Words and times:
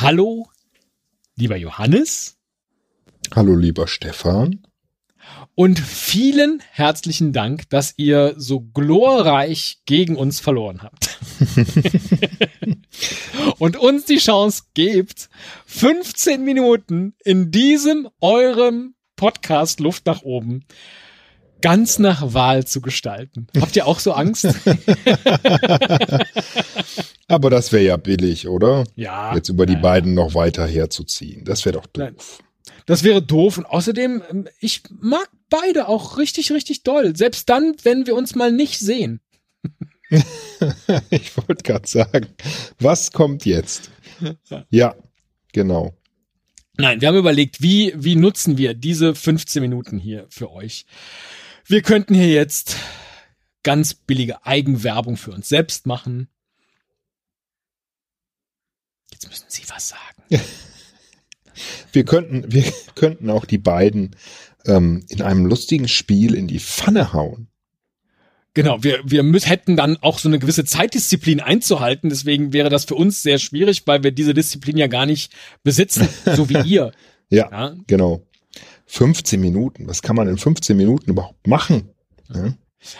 Hallo, 0.00 0.48
lieber 1.36 1.58
Johannes. 1.58 2.38
Hallo, 3.34 3.54
lieber 3.54 3.86
Stefan. 3.86 4.66
Und 5.54 5.78
vielen 5.78 6.62
herzlichen 6.70 7.34
Dank, 7.34 7.68
dass 7.68 7.92
ihr 7.98 8.32
so 8.38 8.60
glorreich 8.60 9.82
gegen 9.84 10.16
uns 10.16 10.40
verloren 10.40 10.80
habt. 10.80 11.18
und 13.58 13.76
uns 13.76 14.06
die 14.06 14.16
Chance 14.16 14.62
gebt, 14.72 15.28
15 15.66 16.42
Minuten 16.42 17.14
in 17.22 17.50
diesem 17.50 18.08
eurem 18.22 18.94
Podcast 19.16 19.80
Luft 19.80 20.06
nach 20.06 20.22
oben 20.22 20.64
ganz 21.60 21.98
nach 21.98 22.34
Wahl 22.34 22.64
zu 22.66 22.80
gestalten. 22.80 23.46
Habt 23.60 23.76
ihr 23.76 23.86
auch 23.86 23.98
so 23.98 24.12
Angst? 24.12 24.46
Aber 27.28 27.50
das 27.50 27.72
wäre 27.72 27.84
ja 27.84 27.96
billig, 27.96 28.48
oder? 28.48 28.84
Ja. 28.96 29.34
Jetzt 29.34 29.48
über 29.48 29.66
die 29.66 29.74
ja. 29.74 29.80
beiden 29.80 30.14
noch 30.14 30.34
weiter 30.34 30.66
herzuziehen. 30.66 31.44
Das 31.44 31.64
wäre 31.64 31.78
doch 31.78 31.86
doof. 31.86 32.40
Das 32.86 33.04
wäre 33.04 33.22
doof. 33.22 33.58
Und 33.58 33.66
außerdem, 33.66 34.22
ähm, 34.30 34.48
ich 34.58 34.82
mag 35.00 35.30
beide 35.48 35.88
auch 35.88 36.18
richtig, 36.18 36.50
richtig 36.50 36.82
doll. 36.82 37.14
Selbst 37.16 37.48
dann, 37.48 37.74
wenn 37.84 38.06
wir 38.06 38.16
uns 38.16 38.34
mal 38.34 38.50
nicht 38.50 38.80
sehen. 38.80 39.20
ich 41.10 41.36
wollte 41.36 41.62
gerade 41.62 41.86
sagen, 41.86 42.26
was 42.80 43.12
kommt 43.12 43.44
jetzt? 43.44 43.90
Ja, 44.70 44.94
genau. 45.52 45.94
Nein, 46.76 47.00
wir 47.00 47.08
haben 47.08 47.16
überlegt, 47.16 47.62
wie, 47.62 47.92
wie 47.96 48.16
nutzen 48.16 48.58
wir 48.58 48.74
diese 48.74 49.14
15 49.14 49.62
Minuten 49.62 49.98
hier 49.98 50.26
für 50.30 50.50
euch? 50.50 50.86
Wir 51.70 51.82
könnten 51.82 52.14
hier 52.14 52.32
jetzt 52.32 52.74
ganz 53.62 53.94
billige 53.94 54.44
Eigenwerbung 54.44 55.16
für 55.16 55.30
uns 55.30 55.48
selbst 55.48 55.86
machen. 55.86 56.26
Jetzt 59.12 59.28
müssen 59.28 59.44
Sie 59.46 59.62
was 59.68 59.90
sagen. 59.90 60.42
wir 61.92 62.04
könnten, 62.04 62.50
wir 62.50 62.64
könnten 62.96 63.30
auch 63.30 63.44
die 63.44 63.58
beiden 63.58 64.16
ähm, 64.66 65.04
in 65.10 65.22
einem 65.22 65.46
lustigen 65.46 65.86
Spiel 65.86 66.34
in 66.34 66.48
die 66.48 66.58
Pfanne 66.58 67.12
hauen. 67.12 67.46
Genau, 68.52 68.82
wir, 68.82 69.02
wir 69.04 69.22
müssen, 69.22 69.46
hätten 69.46 69.76
dann 69.76 69.96
auch 69.98 70.18
so 70.18 70.28
eine 70.28 70.40
gewisse 70.40 70.64
Zeitdisziplin 70.64 71.38
einzuhalten. 71.38 72.10
Deswegen 72.10 72.52
wäre 72.52 72.68
das 72.68 72.84
für 72.84 72.96
uns 72.96 73.22
sehr 73.22 73.38
schwierig, 73.38 73.86
weil 73.86 74.02
wir 74.02 74.10
diese 74.10 74.34
Disziplin 74.34 74.76
ja 74.76 74.88
gar 74.88 75.06
nicht 75.06 75.32
besitzen, 75.62 76.08
so 76.34 76.48
wie 76.48 76.58
ihr. 76.68 76.90
ja, 77.28 77.48
ja, 77.48 77.76
genau. 77.86 78.26
15 78.90 79.40
Minuten. 79.40 79.86
Was 79.86 80.02
kann 80.02 80.16
man 80.16 80.26
in 80.26 80.36
15 80.36 80.76
Minuten 80.76 81.12
überhaupt 81.12 81.46
machen? 81.46 81.90
Ja? 82.34 82.54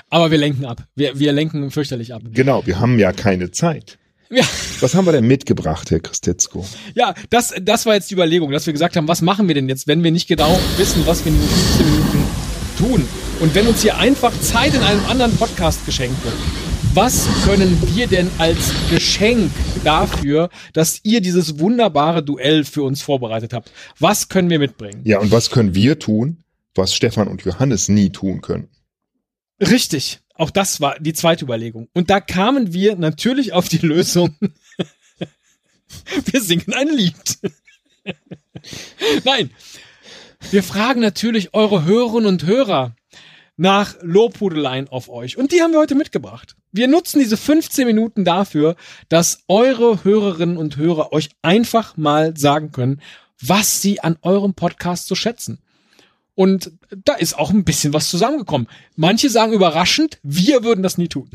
Aber 0.08 0.30
wir 0.30 0.38
lenken 0.38 0.64
ab. 0.64 0.84
Wir, 0.94 1.18
wir 1.18 1.32
lenken 1.32 1.70
fürchterlich 1.70 2.14
ab. 2.14 2.22
Genau, 2.32 2.64
wir 2.64 2.78
haben 2.78 2.98
ja 2.98 3.12
keine 3.12 3.50
Zeit. 3.50 3.98
Ja. 4.30 4.44
Was 4.78 4.94
haben 4.94 5.06
wir 5.06 5.12
denn 5.12 5.26
mitgebracht, 5.26 5.90
Herr 5.90 5.98
Christetzko? 5.98 6.64
Ja, 6.94 7.14
das, 7.30 7.52
das 7.60 7.86
war 7.86 7.94
jetzt 7.94 8.08
die 8.10 8.14
Überlegung, 8.14 8.52
dass 8.52 8.66
wir 8.66 8.72
gesagt 8.72 8.96
haben, 8.96 9.08
was 9.08 9.20
machen 9.20 9.48
wir 9.48 9.56
denn 9.56 9.68
jetzt, 9.68 9.88
wenn 9.88 10.04
wir 10.04 10.12
nicht 10.12 10.28
genau 10.28 10.56
wissen, 10.76 11.04
was 11.06 11.24
wir 11.24 11.32
in 11.32 11.38
den 11.40 11.48
15 11.48 11.86
Minuten 11.86 12.24
tun? 12.78 13.08
Und 13.40 13.54
wenn 13.56 13.66
uns 13.66 13.82
hier 13.82 13.98
einfach 13.98 14.32
Zeit 14.40 14.74
in 14.74 14.82
einem 14.82 15.04
anderen 15.06 15.36
Podcast 15.36 15.84
geschenkt 15.86 16.22
wird, 16.24 16.36
was 16.94 17.28
können 17.44 17.78
wir 17.94 18.06
denn 18.06 18.30
als 18.38 18.72
Geschenk 18.90 19.50
dafür, 19.84 20.50
dass 20.72 21.00
ihr 21.04 21.20
dieses 21.20 21.58
wunderbare 21.58 22.22
Duell 22.22 22.64
für 22.64 22.82
uns 22.82 23.02
vorbereitet 23.02 23.52
habt? 23.52 23.70
Was 23.98 24.28
können 24.28 24.50
wir 24.50 24.58
mitbringen? 24.58 25.02
Ja, 25.04 25.18
und 25.20 25.30
was 25.30 25.50
können 25.50 25.74
wir 25.74 25.98
tun, 25.98 26.42
was 26.74 26.94
Stefan 26.94 27.28
und 27.28 27.42
Johannes 27.42 27.88
nie 27.88 28.10
tun 28.10 28.40
können? 28.40 28.68
Richtig. 29.60 30.20
Auch 30.34 30.50
das 30.50 30.80
war 30.80 30.98
die 30.98 31.12
zweite 31.12 31.44
Überlegung. 31.44 31.88
Und 31.92 32.10
da 32.10 32.20
kamen 32.20 32.72
wir 32.72 32.96
natürlich 32.96 33.52
auf 33.52 33.68
die 33.68 33.78
Lösung. 33.78 34.36
wir 36.24 36.40
singen 36.40 36.72
ein 36.72 36.88
Lied. 36.88 37.38
Nein. 39.24 39.50
Wir 40.50 40.62
fragen 40.62 41.00
natürlich 41.00 41.52
eure 41.52 41.84
Hörerinnen 41.84 42.26
und 42.26 42.46
Hörer 42.46 42.96
nach 43.56 43.94
Lobhudeleien 44.00 44.88
auf 44.88 45.10
euch. 45.10 45.36
Und 45.36 45.52
die 45.52 45.60
haben 45.60 45.72
wir 45.72 45.78
heute 45.78 45.94
mitgebracht. 45.94 46.56
Wir 46.72 46.88
nutzen 46.88 47.18
diese 47.18 47.36
15 47.36 47.86
Minuten 47.86 48.24
dafür, 48.24 48.76
dass 49.08 49.44
eure 49.48 50.04
Hörerinnen 50.04 50.56
und 50.56 50.76
Hörer 50.76 51.12
euch 51.12 51.30
einfach 51.42 51.96
mal 51.96 52.36
sagen 52.36 52.70
können, 52.70 53.00
was 53.40 53.82
sie 53.82 54.00
an 54.00 54.16
eurem 54.22 54.54
Podcast 54.54 55.06
so 55.08 55.14
schätzen. 55.14 55.58
Und 56.34 56.72
da 57.04 57.14
ist 57.14 57.38
auch 57.38 57.50
ein 57.50 57.64
bisschen 57.64 57.92
was 57.92 58.08
zusammengekommen. 58.08 58.66
Manche 58.96 59.28
sagen 59.28 59.52
überraschend, 59.52 60.18
wir 60.22 60.64
würden 60.64 60.82
das 60.82 60.96
nie 60.96 61.08
tun. 61.08 61.28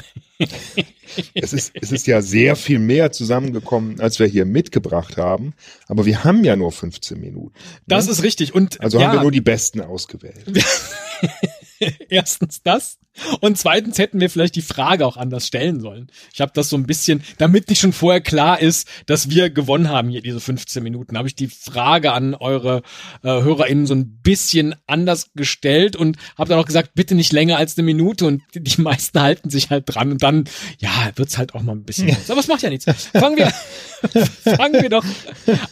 es, 1.36 1.54
ist, 1.54 1.74
es 1.80 1.92
ist 1.92 2.08
ja 2.08 2.24
sehr 2.24 2.56
viel 2.56 2.80
mehr 2.80 3.12
zusammengekommen, 3.12 4.00
als 4.00 4.18
wir 4.18 4.26
hier 4.26 4.46
mitgebracht 4.46 5.18
haben. 5.18 5.54
Aber 5.88 6.06
wir 6.08 6.24
haben 6.24 6.44
ja 6.44 6.56
nur 6.56 6.72
15 6.72 7.20
Minuten. 7.20 7.54
Ne? 7.56 7.84
Das 7.86 8.08
ist 8.08 8.24
richtig. 8.24 8.56
Und 8.56 8.82
also 8.82 9.00
ja, 9.00 9.10
haben 9.10 9.18
wir 9.18 9.22
nur 9.22 9.32
die 9.32 9.42
besten 9.42 9.82
ausgewählt. 9.82 10.44
Erstens 12.10 12.64
das. 12.64 12.98
Und 13.40 13.58
zweitens 13.58 13.98
hätten 13.98 14.20
wir 14.20 14.30
vielleicht 14.30 14.56
die 14.56 14.62
Frage 14.62 15.06
auch 15.06 15.18
anders 15.18 15.48
stellen 15.48 15.80
sollen. 15.80 16.08
Ich 16.34 16.42
habe 16.42 16.52
das 16.54 16.70
so 16.70 16.76
ein 16.76 16.86
bisschen, 16.86 17.24
damit 17.38 17.70
nicht 17.70 17.80
schon 17.80 17.94
vorher 17.94 18.22
klar 18.22 18.60
ist, 18.60 18.88
dass 19.06 19.30
wir 19.30 19.50
gewonnen 19.50 19.90
haben 19.90 20.10
hier 20.10 20.22
diese 20.22 20.40
15 20.40 20.84
Minuten, 20.84 21.18
habe 21.18 21.28
ich 21.28 21.36
die 21.36 21.48
Frage 21.48 22.12
an 22.12 22.36
eure 22.36 22.82
äh, 23.24 23.28
HörerInnen 23.28 23.88
so 23.88 23.96
ein 23.96 24.20
bisschen 24.22 24.76
anders 24.88 25.32
gestellt 25.36 25.96
und 25.96 26.18
habe 26.38 26.50
dann 26.50 26.60
auch 26.60 26.66
gesagt, 26.66 26.92
bitte 26.96 27.16
nicht 27.16 27.32
länger 27.32 27.58
als 27.58 27.78
eine 27.78 27.86
Minute 27.86 28.26
und 28.26 28.42
die 28.54 28.82
meisten 28.82 29.22
halten 29.22 29.50
sich 29.50 29.70
halt 29.70 29.84
dran 29.88 30.12
und 30.12 30.24
dann, 30.24 30.46
ja, 30.80 30.90
wird's 31.16 31.38
halt 31.38 31.56
auch 31.56 31.62
mal 31.62 31.74
ein 31.74 31.84
bisschen. 31.84 32.10
Ja. 32.10 32.16
Aber 32.28 32.40
es 32.40 32.48
macht 32.48 32.62
ja 32.64 32.70
nichts. 32.70 32.86
Fangen 33.14 33.38
wir, 33.38 33.48
fangen 34.56 34.82
wir 34.82 34.90
doch 34.90 35.06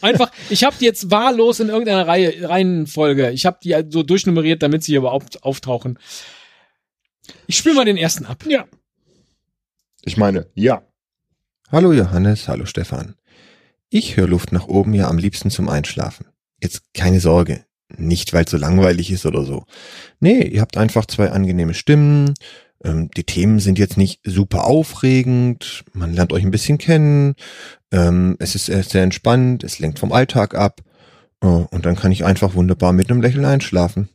einfach. 0.02 0.32
Ich 0.50 0.64
habe 0.64 0.76
die 0.80 0.86
jetzt 0.86 1.12
wahllos 1.12 1.60
in 1.60 1.70
irgendeiner 1.70 2.08
Reihe, 2.08 2.48
Reihenfolge. 2.48 3.32
Ich 3.32 3.46
habe 3.46 3.58
die 3.64 3.76
so 3.90 4.04
durchnummeriert, 4.04 4.64
damit 4.64 4.84
sie 4.84 4.96
überhaupt 4.96 5.44
auftauchen. 5.44 6.00
Ich 7.48 7.58
spiele 7.58 7.76
mal 7.76 7.86
den 7.86 7.98
ersten 7.98 8.26
ab. 8.26 8.44
Ja. 8.48 8.66
Ich 10.02 10.18
meine, 10.18 10.48
ja. 10.54 10.84
Hallo 11.72 11.94
Johannes, 11.94 12.48
hallo 12.48 12.66
Stefan. 12.66 13.16
Ich 13.90 14.18
höre 14.18 14.28
Luft 14.28 14.52
nach 14.52 14.68
oben 14.68 14.94
ja 14.94 15.08
am 15.08 15.18
liebsten 15.18 15.50
zum 15.50 15.70
Einschlafen. 15.70 16.26
Jetzt 16.62 16.84
keine 16.94 17.20
Sorge, 17.20 17.66
nicht 17.96 18.34
weil 18.34 18.46
es 18.46 18.52
so 18.52 18.58
langweilig 18.58 19.12
ist 19.12 19.26
oder 19.26 19.44
so. 19.44 19.66
Nee, 20.20 20.44
ihr 20.44 20.62
habt 20.62 20.78
einfach 20.78 21.06
zwei 21.06 21.32
angenehme 21.32 21.74
Stimmen. 21.74 22.34
Ähm, 22.84 23.10
die 23.12 23.24
Themen 23.24 23.60
sind 23.60 23.80
jetzt 23.80 23.98
nicht 23.98 24.20
super 24.24 24.66
aufregend. 24.66 25.86
Man 25.94 26.14
lernt 26.14 26.34
euch 26.34 26.44
ein 26.44 26.52
bisschen 26.52 26.78
kennen. 26.78 27.36
Ähm, 27.92 28.36
es 28.40 28.56
ist 28.56 28.66
sehr 28.66 29.04
entspannt. 29.04 29.64
Es 29.64 29.80
lenkt 29.80 30.00
vom 30.00 30.12
Alltag 30.12 30.56
ab. 30.56 30.82
Oh, 31.42 31.68
und 31.72 31.86
dann 31.86 31.96
kann 31.96 32.12
ich 32.12 32.26
einfach 32.26 32.56
wunderbar 32.56 32.94
mit 32.94 33.10
einem 33.10 33.22
Lächeln 33.22 33.46
einschlafen. 33.46 34.10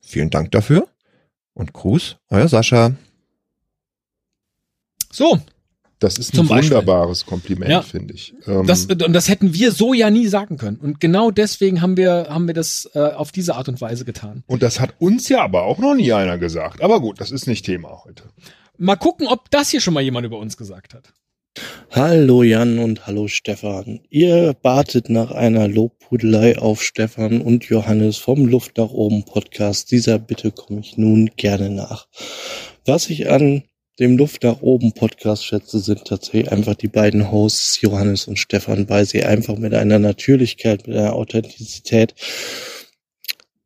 Vielen 0.00 0.30
Dank 0.30 0.50
dafür. 0.52 0.88
Und 1.58 1.72
Gruß, 1.72 2.16
euer 2.30 2.46
Sascha. 2.46 2.92
So. 5.10 5.38
Das 5.98 6.16
ist 6.16 6.38
ein 6.38 6.48
wunderbares 6.48 7.26
Kompliment, 7.26 7.72
ja. 7.72 7.82
finde 7.82 8.14
ich. 8.14 8.32
Ähm, 8.46 8.68
das, 8.68 8.86
und 8.86 9.12
das 9.12 9.28
hätten 9.28 9.52
wir 9.52 9.72
so 9.72 9.92
ja 9.92 10.10
nie 10.10 10.28
sagen 10.28 10.56
können. 10.56 10.76
Und 10.76 11.00
genau 11.00 11.32
deswegen 11.32 11.82
haben 11.82 11.96
wir, 11.96 12.28
haben 12.30 12.46
wir 12.46 12.54
das 12.54 12.88
äh, 12.94 13.00
auf 13.00 13.32
diese 13.32 13.56
Art 13.56 13.68
und 13.68 13.80
Weise 13.80 14.04
getan. 14.04 14.44
Und 14.46 14.62
das 14.62 14.78
hat 14.78 14.94
uns 15.00 15.28
ja 15.28 15.42
aber 15.42 15.64
auch 15.64 15.78
noch 15.78 15.96
nie 15.96 16.12
einer 16.12 16.38
gesagt. 16.38 16.80
Aber 16.80 17.00
gut, 17.00 17.20
das 17.20 17.32
ist 17.32 17.48
nicht 17.48 17.66
Thema 17.66 18.04
heute. 18.04 18.22
Mal 18.76 18.94
gucken, 18.94 19.26
ob 19.26 19.50
das 19.50 19.70
hier 19.70 19.80
schon 19.80 19.94
mal 19.94 20.02
jemand 20.02 20.24
über 20.24 20.38
uns 20.38 20.56
gesagt 20.56 20.94
hat. 20.94 21.12
Hallo 21.90 22.42
Jan 22.42 22.78
und 22.78 23.06
hallo 23.06 23.28
Stefan. 23.28 24.00
Ihr 24.10 24.54
batet 24.54 25.08
nach 25.08 25.30
einer 25.30 25.68
Lobpudelei 25.68 26.58
auf 26.58 26.82
Stefan 26.82 27.40
und 27.40 27.64
Johannes 27.64 28.18
vom 28.18 28.46
Luft 28.46 28.76
nach 28.76 28.90
oben 28.90 29.24
Podcast. 29.24 29.90
Dieser 29.90 30.18
Bitte 30.18 30.52
komme 30.52 30.80
ich 30.80 30.96
nun 30.96 31.30
gerne 31.36 31.70
nach. 31.70 32.06
Was 32.84 33.10
ich 33.10 33.30
an 33.30 33.64
dem 33.98 34.16
Luft 34.16 34.44
nach 34.44 34.60
oben 34.60 34.92
Podcast 34.92 35.44
schätze, 35.44 35.80
sind 35.80 36.04
tatsächlich 36.04 36.52
einfach 36.52 36.74
die 36.74 36.88
beiden 36.88 37.32
Hosts 37.32 37.80
Johannes 37.80 38.28
und 38.28 38.38
Stefan, 38.38 38.88
weil 38.88 39.06
sie 39.06 39.24
einfach 39.24 39.56
mit 39.56 39.74
einer 39.74 39.98
Natürlichkeit, 39.98 40.86
mit 40.86 40.96
einer 40.96 41.14
Authentizität 41.14 42.14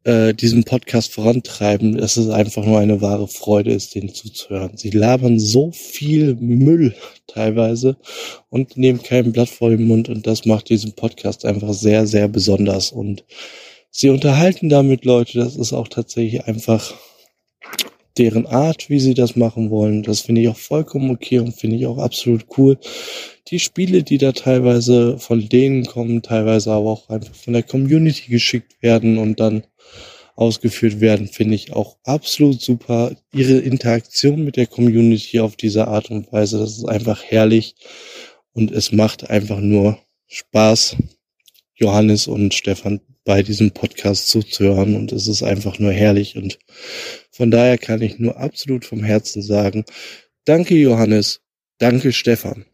äh, 0.04 0.34
diesen 0.34 0.64
Podcast 0.64 1.12
vorantreiben, 1.12 1.96
dass 1.96 2.16
es 2.16 2.28
einfach 2.28 2.64
nur 2.64 2.78
eine 2.78 3.00
wahre 3.00 3.28
Freude 3.28 3.72
ist, 3.72 3.94
denen 3.94 4.14
zuzuhören. 4.14 4.76
Sie 4.76 4.90
labern 4.90 5.38
so 5.38 5.70
viel 5.72 6.34
Müll 6.36 6.94
teilweise 7.26 7.96
und 8.50 8.76
nehmen 8.76 9.02
kein 9.02 9.32
Blatt 9.32 9.48
vor 9.48 9.70
den 9.70 9.86
Mund 9.86 10.08
und 10.08 10.26
das 10.26 10.44
macht 10.44 10.68
diesen 10.68 10.92
Podcast 10.92 11.44
einfach 11.44 11.72
sehr, 11.72 12.06
sehr 12.06 12.28
besonders 12.28 12.92
und 12.92 13.24
sie 13.90 14.10
unterhalten 14.10 14.68
damit 14.68 15.04
Leute, 15.04 15.38
das 15.38 15.56
ist 15.56 15.72
auch 15.72 15.88
tatsächlich 15.88 16.44
einfach 16.44 16.94
deren 18.18 18.46
Art, 18.46 18.90
wie 18.90 19.00
sie 19.00 19.14
das 19.14 19.36
machen 19.36 19.70
wollen. 19.70 20.02
Das 20.02 20.20
finde 20.20 20.40
ich 20.42 20.48
auch 20.48 20.56
vollkommen 20.56 21.10
okay 21.10 21.38
und 21.38 21.52
finde 21.52 21.76
ich 21.76 21.86
auch 21.86 21.98
absolut 21.98 22.46
cool. 22.56 22.78
Die 23.48 23.58
Spiele, 23.58 24.02
die 24.02 24.18
da 24.18 24.32
teilweise 24.32 25.18
von 25.18 25.48
denen 25.48 25.84
kommen, 25.86 26.22
teilweise 26.22 26.72
aber 26.72 26.90
auch 26.90 27.08
einfach 27.08 27.34
von 27.34 27.52
der 27.52 27.62
Community 27.62 28.30
geschickt 28.30 28.82
werden 28.82 29.18
und 29.18 29.40
dann 29.40 29.64
ausgeführt 30.36 31.00
werden, 31.00 31.28
finde 31.28 31.54
ich 31.54 31.72
auch 31.72 31.96
absolut 32.04 32.60
super. 32.60 33.14
Ihre 33.34 33.58
Interaktion 33.58 34.44
mit 34.44 34.56
der 34.56 34.66
Community 34.66 35.40
auf 35.40 35.56
diese 35.56 35.88
Art 35.88 36.10
und 36.10 36.32
Weise, 36.32 36.58
das 36.58 36.78
ist 36.78 36.88
einfach 36.88 37.22
herrlich 37.22 37.74
und 38.52 38.70
es 38.70 38.92
macht 38.92 39.28
einfach 39.28 39.60
nur 39.60 39.98
Spaß, 40.26 40.96
Johannes 41.74 42.26
und 42.26 42.54
Stefan 42.54 43.00
bei 43.24 43.42
diesem 43.42 43.70
Podcast 43.70 44.28
zuzuhören 44.28 44.96
und 44.96 45.12
es 45.12 45.28
ist 45.28 45.42
einfach 45.42 45.78
nur 45.78 45.92
herrlich 45.92 46.36
und 46.36 46.58
von 47.32 47.50
daher 47.50 47.78
kann 47.78 48.02
ich 48.02 48.18
nur 48.18 48.36
absolut 48.36 48.84
vom 48.84 49.02
Herzen 49.02 49.42
sagen, 49.42 49.84
danke 50.44 50.74
Johannes, 50.74 51.40
danke 51.78 52.12
Stefan. 52.12 52.66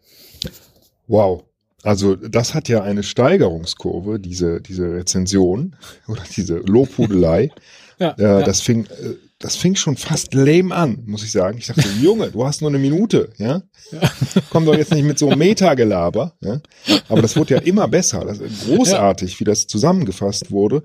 Wow. 1.06 1.44
Also 1.84 2.16
das 2.16 2.54
hat 2.54 2.68
ja 2.68 2.82
eine 2.82 3.04
Steigerungskurve, 3.04 4.18
diese, 4.18 4.60
diese 4.60 4.92
Rezension 4.92 5.76
oder 6.08 6.22
diese 6.36 6.58
Lobhudelei. 6.58 7.50
Ja, 8.00 8.14
äh, 8.16 8.22
ja. 8.22 8.42
Das 8.42 8.60
fing, 8.60 8.84
äh, 8.84 9.14
das 9.40 9.56
fing 9.56 9.74
schon 9.74 9.96
fast 9.96 10.32
lame 10.32 10.72
an, 10.72 11.02
muss 11.06 11.24
ich 11.24 11.32
sagen. 11.32 11.58
Ich 11.58 11.66
dachte, 11.66 11.82
Junge, 12.00 12.30
du 12.30 12.46
hast 12.46 12.60
nur 12.60 12.70
eine 12.70 12.78
Minute, 12.78 13.32
ja? 13.38 13.62
Komm 14.50 14.66
doch 14.66 14.76
jetzt 14.76 14.94
nicht 14.94 15.02
mit 15.02 15.18
so 15.18 15.28
einem 15.28 15.40
Metagelaber, 15.40 16.36
ja? 16.40 16.60
Aber 17.08 17.22
das 17.22 17.36
wurde 17.36 17.54
ja 17.54 17.60
immer 17.60 17.88
besser. 17.88 18.24
Das 18.24 18.38
ist 18.38 18.66
großartig, 18.66 19.40
wie 19.40 19.44
das 19.44 19.66
zusammengefasst 19.66 20.52
wurde. 20.52 20.84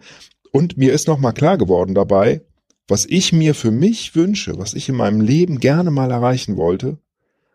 Und 0.51 0.75
mir 0.75 0.91
ist 0.91 1.07
nochmal 1.07 1.33
klar 1.33 1.59
geworden 1.59 1.93
dabei, 1.93 2.41
was 2.88 3.06
ich 3.06 3.31
mir 3.31 3.56
für 3.56 3.71
mich 3.71 4.15
wünsche, 4.15 4.57
was 4.57 4.74
ich 4.74 4.89
in 4.89 4.95
meinem 4.95 5.21
Leben 5.21 5.59
gerne 5.59 5.91
mal 5.91 6.12
erreichen 6.12 6.57
wollte 6.57 6.97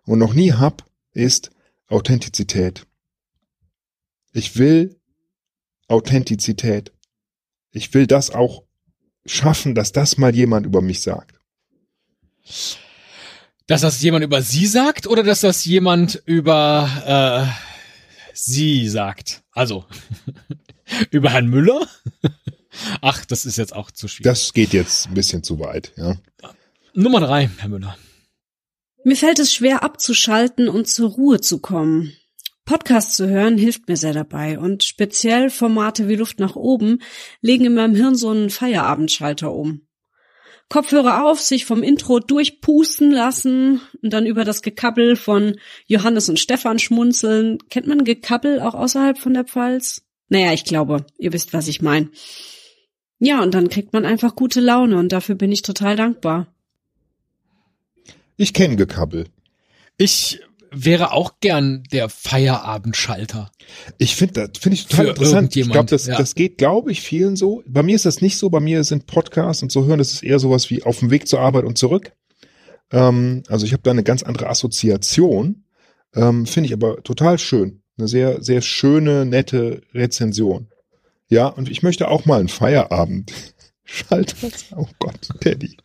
und 0.05 0.19
noch 0.19 0.35
nie 0.35 0.53
hab, 0.53 0.87
ist 1.13 1.51
Authentizität. 1.89 2.87
Ich 4.33 4.57
will 4.57 4.99
Authentizität. 5.89 6.93
Ich 7.71 7.93
will 7.95 8.07
das 8.07 8.31
auch 8.31 8.65
schaffen, 9.27 9.75
dass 9.75 9.93
das 9.93 10.19
mal 10.19 10.35
jemand 10.35 10.67
über 10.67 10.81
mich 10.81 11.03
sagt. 11.03 11.39
Dass 13.67 13.83
das 13.83 14.01
jemand 14.01 14.25
über 14.25 14.41
sie 14.41 14.67
sagt 14.67 15.07
oder 15.07 15.23
dass 15.23 15.43
das 15.43 15.65
jemand 15.65 16.23
über 16.25 17.51
äh, 17.51 18.33
sie 18.33 18.89
sagt? 18.89 19.43
Also 19.53 19.85
über 21.11 21.31
Herrn 21.31 21.49
Müller? 21.49 21.87
Ach, 23.01 23.25
das 23.25 23.47
ist 23.47 23.59
jetzt 23.59 23.75
auch 23.75 23.91
zu 23.91 24.09
schwierig. 24.09 24.25
Das 24.25 24.53
geht 24.53 24.73
jetzt 24.73 25.09
ein 25.09 25.15
bisschen 25.15 25.43
zu 25.43 25.59
weit, 25.61 25.93
ja. 25.97 26.17
Nummer 26.95 27.21
drei, 27.21 27.51
Herr 27.59 27.69
Müller. 27.69 27.97
Mir 29.05 29.17
fällt 29.17 29.39
es 29.39 29.53
schwer 29.53 29.83
abzuschalten 29.83 30.69
und 30.69 30.89
zur 30.89 31.11
Ruhe 31.11 31.41
zu 31.41 31.61
kommen. 31.61 32.13
Podcast 32.65 33.15
zu 33.15 33.29
hören 33.29 33.57
hilft 33.57 33.89
mir 33.89 33.97
sehr 33.97 34.13
dabei 34.13 34.59
und 34.59 34.85
speziell 34.85 35.49
Formate 35.49 36.09
wie 36.09 36.17
Luft 36.17 36.39
nach 36.39 36.55
oben 36.55 37.01
legen 37.41 37.65
in 37.65 37.75
meinem 37.75 37.95
Hirn 37.95 38.15
so 38.15 38.29
einen 38.29 38.51
Feierabendschalter 38.51 39.53
um. 39.53 39.89
Kopfhörer 40.69 41.25
auf, 41.25 41.41
sich 41.41 41.65
vom 41.65 41.83
Intro 41.83 42.21
durchpusten 42.21 43.11
lassen 43.11 43.81
und 44.03 44.13
dann 44.13 44.27
über 44.27 44.45
das 44.45 44.61
Gekabbel 44.61 45.17
von 45.17 45.57
Johannes 45.87 46.29
und 46.29 46.39
Stefan 46.39 46.79
schmunzeln. 46.79 47.57
Kennt 47.71 47.87
man 47.87 48.05
Gekabbel 48.05 48.61
auch 48.61 48.75
außerhalb 48.75 49.19
von 49.19 49.33
der 49.33 49.45
Pfalz? 49.45 50.03
Naja, 50.29 50.53
ich 50.53 50.65
glaube, 50.65 51.07
ihr 51.17 51.33
wisst, 51.33 51.55
was 51.55 51.69
ich 51.69 51.81
meine. 51.81 52.11
Ja, 53.19 53.43
und 53.43 53.55
dann 53.55 53.69
kriegt 53.69 53.93
man 53.93 54.05
einfach 54.05 54.37
gute 54.37 54.61
Laune 54.61 54.99
und 54.99 55.11
dafür 55.11 55.35
bin 55.35 55.51
ich 55.51 55.63
total 55.63 55.97
dankbar. 55.97 56.47
Ich 58.37 58.55
kenne 58.55 58.77
Gekabbel. 58.77 59.27
Ich 59.97 60.41
wäre 60.71 61.13
auch 61.13 61.41
gern 61.41 61.83
der 61.93 62.09
Feierabendschalter. 62.09 63.51
Ich 63.97 64.17
finde 64.17 64.49
das 64.49 64.63
finde 64.63 64.77
ich 64.77 64.87
total 64.87 65.07
Für 65.07 65.11
interessant. 65.11 65.57
Ich 65.57 65.71
glaube, 65.71 65.89
das, 65.89 66.07
ja. 66.07 66.17
das 66.17 66.35
geht, 66.35 66.59
glaube 66.59 66.93
ich, 66.93 67.01
vielen 67.01 67.37
so. 67.37 67.63
Bei 67.67 67.83
mir 67.83 67.97
ist 67.97 68.07
das 68.07 68.21
nicht 68.21 68.39
so. 68.39 68.51
Bei 68.51 68.61
mir 68.61 68.85
sind 68.85 69.07
Podcasts 69.07 69.63
und 69.63 69.73
so 69.73 69.87
hören, 69.87 69.99
das 69.99 70.13
ist 70.13 70.23
eher 70.23 70.39
sowas 70.39 70.71
wie 70.71 70.83
auf 70.85 71.01
dem 71.01 71.11
Weg 71.11 71.27
zur 71.27 71.41
Arbeit 71.41 71.65
und 71.65 71.79
zurück. 71.79 72.13
Ähm, 72.93 73.43
also 73.49 73.67
ich 73.67 73.73
habe 73.73 73.83
da 73.83 73.91
eine 73.91 74.05
ganz 74.05 74.23
andere 74.23 74.49
Assoziation. 74.49 75.65
Ähm, 76.15 76.47
finde 76.47 76.69
ich 76.69 76.73
aber 76.73 77.03
total 77.03 77.39
schön. 77.39 77.83
Eine 77.99 78.09
sehr, 78.09 78.43
sehr 78.43 78.61
schöne, 78.63 79.27
nette 79.27 79.83
Rezension. 79.93 80.69
Ja, 81.31 81.49
und 81.49 81.69
ich 81.69 81.83
möchte 81.83 82.09
auch 82.09 82.25
mal 82.25 82.41
einen 82.41 82.49
Feierabend. 82.49 83.33
Schalter. 83.85 84.49
Oh 84.77 84.87
Gott, 84.99 85.29
Teddy. 85.41 85.77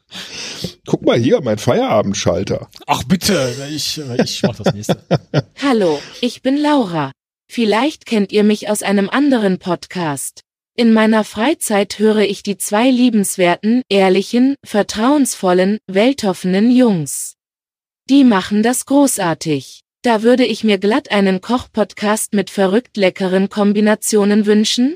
Guck 0.86 1.04
mal 1.04 1.18
hier, 1.18 1.42
mein 1.42 1.58
Feierabendschalter. 1.58 2.70
Ach 2.86 3.04
bitte, 3.04 3.56
ich, 3.72 3.98
ich 3.98 4.44
mach 4.44 4.56
das 4.56 4.74
nächste. 4.74 5.02
Hallo, 5.62 6.02
ich 6.20 6.42
bin 6.42 6.58
Laura. 6.58 7.12
Vielleicht 7.50 8.06
kennt 8.06 8.32
ihr 8.32 8.44
mich 8.44 8.70
aus 8.70 8.84
einem 8.84 9.10
anderen 9.10 9.58
Podcast. 9.60 10.42
In 10.76 10.92
meiner 10.92 11.24
Freizeit 11.24 12.00
höre 12.00 12.22
ich 12.22 12.44
die 12.44 12.58
zwei 12.58 12.90
liebenswerten, 12.90 13.84
ehrlichen, 13.90 14.56
vertrauensvollen, 14.66 15.78
weltoffenen 15.88 16.76
Jungs. 16.76 17.36
Die 18.10 18.24
machen 18.24 18.64
das 18.64 18.86
großartig. 18.86 19.82
Da 20.02 20.24
würde 20.24 20.46
ich 20.46 20.66
mir 20.66 20.78
glatt 20.78 21.12
einen 21.12 21.40
Kochpodcast 21.40 22.34
mit 22.34 22.50
verrückt 22.50 22.98
leckeren 22.98 23.50
Kombinationen 23.50 24.46
wünschen. 24.46 24.96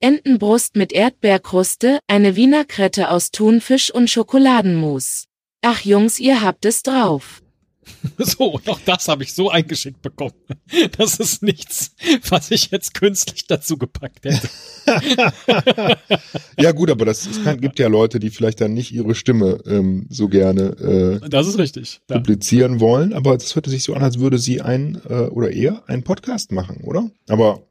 Entenbrust 0.00 0.76
mit 0.76 0.92
Erdbeerkruste, 0.92 2.00
eine 2.06 2.36
Wiener 2.36 2.66
Krette 2.66 3.10
aus 3.10 3.30
Thunfisch 3.30 3.90
und 3.90 4.10
Schokoladenmus. 4.10 5.24
Ach 5.62 5.80
Jungs, 5.80 6.18
ihr 6.18 6.42
habt 6.42 6.66
es 6.66 6.82
drauf. 6.82 7.42
So, 8.18 8.60
noch 8.66 8.80
das 8.84 9.06
habe 9.06 9.22
ich 9.22 9.32
so 9.32 9.48
eingeschickt 9.48 10.02
bekommen. 10.02 10.34
Das 10.98 11.20
ist 11.20 11.42
nichts, 11.42 11.94
was 12.28 12.50
ich 12.50 12.70
jetzt 12.72 12.94
künstlich 12.94 13.46
dazu 13.46 13.78
gepackt 13.78 14.24
hätte. 14.24 14.48
Ja 16.58 16.72
gut, 16.72 16.90
aber 16.90 17.04
das 17.04 17.26
es 17.26 17.44
kann, 17.44 17.60
gibt 17.60 17.78
ja 17.78 17.88
Leute, 17.88 18.18
die 18.18 18.30
vielleicht 18.30 18.60
dann 18.60 18.72
nicht 18.74 18.90
ihre 18.92 19.14
Stimme 19.14 19.60
ähm, 19.66 20.06
so 20.08 20.28
gerne 20.28 21.20
äh, 21.22 21.28
Das 21.28 21.46
ist 21.46 21.58
richtig. 21.58 22.00
Ja. 22.10 22.16
publizieren 22.16 22.80
wollen, 22.80 23.12
aber 23.12 23.34
das 23.36 23.54
hörte 23.54 23.70
sich 23.70 23.84
so 23.84 23.94
an, 23.94 24.02
als 24.02 24.18
würde 24.18 24.38
sie 24.38 24.60
ein 24.62 25.00
äh, 25.08 25.26
oder 25.28 25.50
er 25.52 25.88
einen 25.88 26.02
Podcast 26.02 26.52
machen, 26.52 26.82
oder? 26.82 27.10
Aber 27.28 27.62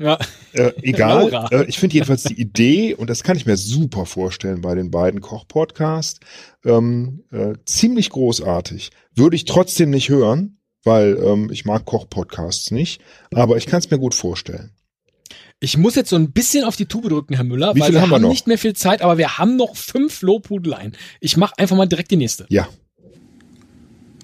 Ja. 0.00 0.18
äh, 0.52 0.72
egal. 0.82 1.48
Äh, 1.52 1.64
ich 1.66 1.78
finde 1.78 1.94
jedenfalls 1.94 2.24
die 2.24 2.40
Idee, 2.40 2.94
und 2.94 3.10
das 3.10 3.22
kann 3.22 3.36
ich 3.36 3.46
mir 3.46 3.56
super 3.56 4.06
vorstellen 4.06 4.60
bei 4.62 4.74
den 4.74 4.90
beiden 4.90 5.20
Koch-Podcasts, 5.20 6.20
ähm, 6.64 7.22
äh, 7.30 7.52
ziemlich 7.66 8.10
großartig. 8.10 8.90
Würde 9.14 9.36
ich 9.36 9.44
trotzdem 9.44 9.90
nicht 9.90 10.08
hören, 10.08 10.58
weil 10.82 11.18
ähm, 11.22 11.50
ich 11.52 11.64
mag 11.64 11.84
Koch-Podcasts 11.84 12.70
nicht, 12.70 13.00
aber 13.32 13.56
ich 13.58 13.66
kann 13.66 13.80
es 13.80 13.90
mir 13.90 13.98
gut 13.98 14.14
vorstellen. 14.14 14.72
Ich 15.60 15.76
muss 15.76 15.94
jetzt 15.94 16.08
so 16.08 16.16
ein 16.16 16.32
bisschen 16.32 16.64
auf 16.64 16.74
die 16.76 16.86
Tube 16.86 17.08
drücken, 17.10 17.34
Herr 17.34 17.44
Müller, 17.44 17.74
Wie 17.74 17.80
weil 17.80 17.88
viel 17.88 17.94
wir 17.96 18.00
haben 18.02 18.10
wir 18.10 18.14
haben 18.16 18.22
noch? 18.22 18.30
nicht 18.30 18.46
mehr 18.46 18.58
viel 18.58 18.74
Zeit, 18.74 19.02
aber 19.02 19.18
wir 19.18 19.36
haben 19.36 19.56
noch 19.56 19.76
fünf 19.76 20.22
Lobhudeleien. 20.22 20.96
Ich 21.20 21.36
mache 21.36 21.52
einfach 21.58 21.76
mal 21.76 21.86
direkt 21.86 22.10
die 22.10 22.16
nächste. 22.16 22.46
Ja, 22.48 22.66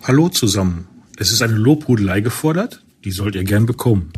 Hallo 0.02 0.29
zusammen. 0.29 0.87
Es 1.19 1.32
ist 1.32 1.43
eine 1.43 1.55
Lobhudelei 1.55 2.20
gefordert, 2.20 2.84
die 3.05 3.11
sollt 3.11 3.34
ihr 3.34 3.43
gern 3.43 3.67
bekommen. 3.67 4.12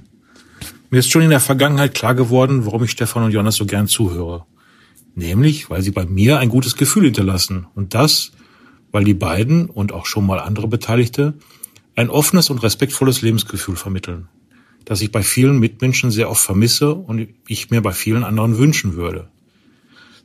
Mir 0.90 0.98
ist 0.98 1.10
schon 1.10 1.22
in 1.22 1.30
der 1.30 1.40
Vergangenheit 1.40 1.94
klar 1.94 2.14
geworden, 2.14 2.64
warum 2.64 2.84
ich 2.84 2.90
Stefan 2.90 3.24
und 3.24 3.32
Jonas 3.32 3.56
so 3.56 3.66
gern 3.66 3.88
zuhöre. 3.88 4.46
Nämlich, 5.14 5.68
weil 5.68 5.82
sie 5.82 5.90
bei 5.90 6.06
mir 6.06 6.38
ein 6.38 6.48
gutes 6.48 6.76
Gefühl 6.76 7.04
hinterlassen. 7.04 7.66
Und 7.74 7.94
das, 7.94 8.32
weil 8.90 9.04
die 9.04 9.14
beiden 9.14 9.68
und 9.68 9.92
auch 9.92 10.06
schon 10.06 10.26
mal 10.26 10.40
andere 10.40 10.68
Beteiligte 10.68 11.34
ein 11.94 12.10
offenes 12.10 12.48
und 12.48 12.62
respektvolles 12.62 13.22
Lebensgefühl 13.22 13.76
vermitteln, 13.76 14.28
das 14.84 15.00
ich 15.00 15.10
bei 15.10 15.22
vielen 15.22 15.58
Mitmenschen 15.58 16.10
sehr 16.10 16.30
oft 16.30 16.42
vermisse 16.42 16.94
und 16.94 17.28
ich 17.48 17.70
mir 17.70 17.82
bei 17.82 17.92
vielen 17.92 18.24
anderen 18.24 18.56
wünschen 18.56 18.94
würde. 18.94 19.28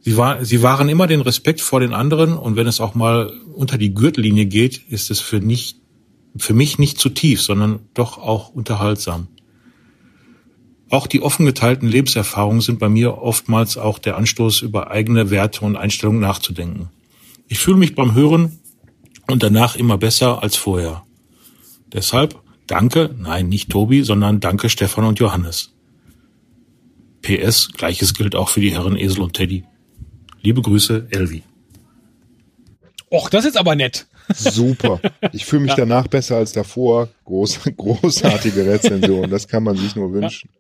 Sie, 0.02 0.16
war, 0.16 0.46
sie 0.46 0.62
waren 0.62 0.90
immer 0.90 1.08
den 1.08 1.22
Respekt 1.22 1.62
vor 1.62 1.80
den 1.80 1.94
anderen 1.94 2.34
und 2.34 2.56
wenn 2.56 2.68
es 2.68 2.80
auch 2.80 2.94
mal 2.94 3.34
unter 3.56 3.78
die 3.78 3.94
Gürtellinie 3.94 4.46
geht, 4.46 4.84
ist 4.90 5.10
es 5.10 5.20
für, 5.20 5.40
nicht, 5.40 5.80
für 6.38 6.54
mich 6.54 6.78
nicht 6.78 7.00
zu 7.00 7.10
tief, 7.10 7.42
sondern 7.42 7.80
doch 7.94 8.18
auch 8.18 8.50
unterhaltsam. 8.50 9.28
Auch 10.94 11.08
die 11.08 11.24
offen 11.24 11.48
geteilten 11.48 11.88
Lebenserfahrungen 11.88 12.62
sind 12.62 12.78
bei 12.78 12.88
mir 12.88 13.18
oftmals 13.18 13.78
auch 13.78 13.98
der 13.98 14.16
Anstoß, 14.16 14.62
über 14.62 14.92
eigene 14.92 15.32
Werte 15.32 15.66
und 15.66 15.76
Einstellungen 15.76 16.22
nachzudenken. 16.22 16.90
Ich 17.48 17.58
fühle 17.58 17.78
mich 17.78 17.96
beim 17.96 18.14
Hören 18.14 18.60
und 19.26 19.42
danach 19.42 19.76
immer 19.76 19.98
besser 19.98 20.44
als 20.44 20.56
vorher. 20.56 21.04
Deshalb 21.92 22.40
danke, 22.68 23.10
nein, 23.18 23.50
nicht 23.50 23.72
Tobi, 23.72 24.04
sondern 24.04 24.40
danke 24.40 24.70
Stefan 24.70 25.06
und 25.06 25.18
Johannes. 25.18 25.74
PS, 27.24 27.70
gleiches 27.74 28.14
gilt 28.14 28.36
auch 28.36 28.50
für 28.50 28.62
die 28.62 28.74
Herren 28.74 28.96
Esel 28.96 29.24
und 29.24 29.34
Teddy. 29.34 29.64
Liebe 30.44 30.62
Grüße, 30.62 31.08
Elvi. 31.10 31.42
Och, 33.10 33.32
das 33.32 33.46
ist 33.46 33.58
aber 33.58 33.76
nett. 33.76 34.06
super. 34.36 35.00
Ich 35.32 35.46
fühle 35.46 35.64
mich 35.64 35.74
danach 35.76 36.06
besser 36.06 36.36
als 36.36 36.52
davor. 36.52 37.10
Groß, 37.26 37.62
großartige 37.78 38.68
Rezension. 38.68 39.32
Das 39.32 39.48
kann 39.48 39.64
man 39.64 39.76
sich 39.76 39.96
nur 39.96 40.14
wünschen. 40.14 40.52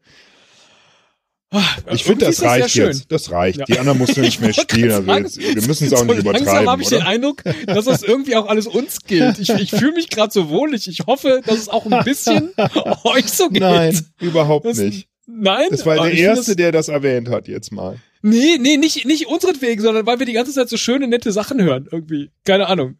Ich 1.91 2.03
finde, 2.03 2.25
das 2.25 2.41
reicht 2.41 2.71
schön. 2.71 2.87
jetzt. 2.87 3.11
Das 3.11 3.31
reicht. 3.31 3.59
Ja. 3.59 3.65
Die 3.65 3.79
anderen 3.79 3.97
musst 3.99 4.17
du 4.17 4.21
nicht 4.21 4.41
mehr 4.41 4.53
spielen. 4.53 4.91
Also 4.91 5.05
sagen, 5.05 5.23
jetzt, 5.25 5.39
wir 5.39 5.61
müssen 5.67 5.87
es 5.87 5.93
auch 5.93 5.97
so 5.99 6.03
nicht 6.05 6.23
Langsam 6.23 6.41
übertreiben, 6.41 6.69
habe 6.69 6.81
ich 6.81 6.87
den 6.89 6.97
oder? 6.99 7.07
Eindruck, 7.07 7.43
dass 7.67 7.85
das 7.85 8.03
irgendwie 8.03 8.35
auch 8.35 8.47
alles 8.47 8.67
uns 8.67 8.99
gilt. 9.05 9.39
Ich, 9.39 9.49
ich 9.49 9.71
fühle 9.71 9.93
mich 9.93 10.09
gerade 10.09 10.31
so 10.31 10.49
wohlig. 10.49 10.87
Ich 10.87 11.01
hoffe, 11.07 11.41
dass 11.45 11.57
es 11.57 11.69
auch 11.69 11.85
ein 11.85 12.03
bisschen 12.03 12.51
euch 13.03 13.27
so 13.27 13.49
geht. 13.49 13.61
Nein, 13.61 13.99
überhaupt 14.19 14.65
Das- 14.65 14.77
nicht. 14.77 15.07
Nein. 15.25 15.67
Das 15.69 15.85
war 15.85 15.97
aber 15.99 16.09
der 16.09 16.17
Erste, 16.19 16.51
das- 16.51 16.55
der 16.57 16.71
das 16.71 16.87
erwähnt 16.89 17.29
hat 17.29 17.47
jetzt 17.47 17.71
mal. 17.71 17.97
Nee, 18.21 18.57
nee, 18.59 18.77
nicht, 18.77 19.05
nicht 19.05 19.27
unseretwegen, 19.27 19.83
sondern 19.83 20.05
weil 20.05 20.19
wir 20.19 20.25
die 20.25 20.33
ganze 20.33 20.53
Zeit 20.53 20.69
so 20.69 20.77
schöne, 20.77 21.07
nette 21.07 21.31
Sachen 21.31 21.61
hören. 21.61 21.87
Irgendwie. 21.91 22.31
Keine 22.45 22.67
Ahnung. 22.67 22.95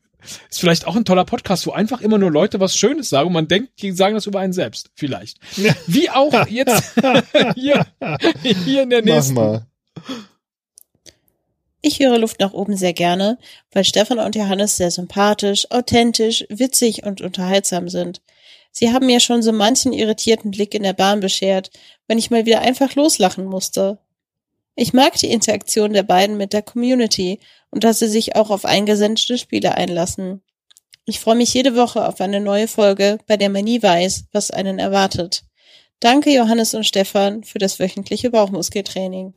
Ist 0.49 0.59
vielleicht 0.59 0.87
auch 0.87 0.95
ein 0.95 1.05
toller 1.05 1.25
Podcast, 1.25 1.67
wo 1.67 1.71
einfach 1.71 2.01
immer 2.01 2.17
nur 2.17 2.31
Leute 2.31 2.59
was 2.59 2.77
Schönes 2.77 3.09
sagen 3.09 3.27
und 3.27 3.33
man 3.33 3.47
denkt, 3.47 3.81
die 3.81 3.91
sagen 3.91 4.15
das 4.15 4.25
über 4.25 4.39
einen 4.39 4.53
selbst. 4.53 4.89
Vielleicht. 4.95 5.39
Wie 5.87 6.09
auch 6.09 6.47
jetzt 6.47 6.93
hier, 7.55 7.85
hier 8.41 8.83
in 8.83 8.89
der 8.89 8.99
Mach 8.99 9.13
nächsten. 9.13 9.33
mal. 9.33 9.65
Ich 11.81 11.99
höre 11.99 12.17
Luft 12.17 12.39
nach 12.39 12.53
oben 12.53 12.77
sehr 12.77 12.93
gerne, 12.93 13.37
weil 13.73 13.83
Stefan 13.83 14.19
und 14.19 14.35
Johannes 14.35 14.77
sehr 14.77 14.89
sympathisch, 14.89 15.69
authentisch, 15.69 16.45
witzig 16.49 17.03
und 17.03 17.19
unterhaltsam 17.19 17.89
sind. 17.89 18.21
Sie 18.71 18.91
haben 18.91 19.05
mir 19.05 19.19
schon 19.19 19.43
so 19.43 19.51
manchen 19.51 19.91
irritierten 19.91 20.51
Blick 20.51 20.73
in 20.73 20.83
der 20.83 20.93
Bahn 20.93 21.19
beschert, 21.19 21.71
wenn 22.07 22.17
ich 22.17 22.31
mal 22.31 22.45
wieder 22.45 22.61
einfach 22.61 22.95
loslachen 22.95 23.45
musste. 23.45 23.99
Ich 24.75 24.93
mag 24.93 25.13
die 25.15 25.29
Interaktion 25.29 25.93
der 25.93 26.03
beiden 26.03 26.37
mit 26.37 26.53
der 26.53 26.63
Community 26.63 27.39
und 27.73 27.83
dass 27.83 27.99
sie 27.99 28.07
sich 28.07 28.35
auch 28.35 28.51
auf 28.51 28.65
eingesendete 28.65 29.37
Spiele 29.39 29.75
einlassen. 29.75 30.43
Ich 31.05 31.19
freue 31.19 31.35
mich 31.35 31.53
jede 31.55 31.75
Woche 31.75 32.07
auf 32.07 32.21
eine 32.21 32.39
neue 32.39 32.67
Folge, 32.67 33.17
bei 33.25 33.35
der 33.35 33.49
man 33.49 33.63
nie 33.63 33.81
weiß, 33.81 34.25
was 34.31 34.51
einen 34.51 34.77
erwartet. 34.77 35.43
Danke 35.99 36.31
Johannes 36.31 36.75
und 36.75 36.85
Stefan 36.85 37.43
für 37.43 37.57
das 37.57 37.79
wöchentliche 37.79 38.29
Bauchmuskeltraining. 38.29 39.33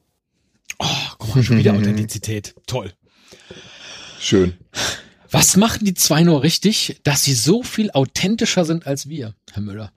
Oh, 0.78 0.86
guck 1.18 1.34
mal, 1.34 1.42
schon 1.42 1.58
wieder 1.58 1.72
Authentizität. 1.76 2.54
Toll. 2.66 2.92
Schön. 4.20 4.58
Was 5.30 5.56
machen 5.56 5.86
die 5.86 5.94
zwei 5.94 6.22
nur 6.22 6.42
richtig, 6.42 7.00
dass 7.04 7.24
sie 7.24 7.34
so 7.34 7.62
viel 7.62 7.90
authentischer 7.90 8.66
sind 8.66 8.86
als 8.86 9.08
wir, 9.08 9.34
Herr 9.50 9.62
Müller? 9.62 9.92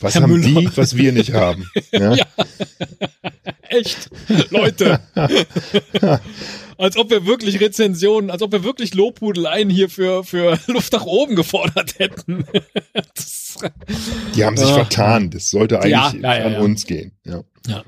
Was 0.00 0.14
Herr 0.14 0.22
haben 0.22 0.32
Müller. 0.32 0.60
die, 0.60 0.76
was 0.76 0.96
wir 0.96 1.12
nicht 1.12 1.32
haben? 1.32 1.70
Ja? 1.92 2.14
Ja. 2.14 2.26
Echt. 3.68 4.10
Leute. 4.50 5.00
als 6.78 6.96
ob 6.96 7.10
wir 7.10 7.26
wirklich 7.26 7.60
Rezensionen, 7.60 8.30
als 8.30 8.42
ob 8.42 8.52
wir 8.52 8.62
wirklich 8.62 8.94
Lobhudeleien 8.94 9.68
hier 9.70 9.88
für, 9.88 10.22
für 10.24 10.58
Luft 10.68 10.92
nach 10.92 11.04
oben 11.04 11.34
gefordert 11.34 11.98
hätten. 11.98 12.44
das, 13.14 13.58
Die 14.36 14.44
haben 14.44 14.56
sich 14.56 14.68
Ja. 14.68 14.74
vertan. 14.74 15.30
Das 15.30 15.50
sollte 15.50 15.78
eigentlich 15.80 16.22
Ja, 16.22 16.36
ja, 16.36 16.44
an 16.46 16.52
ja. 16.52 16.60
uns 16.60 16.86
gehen. 16.86 17.12
Ja. 17.24 17.42
ja. 17.66 17.82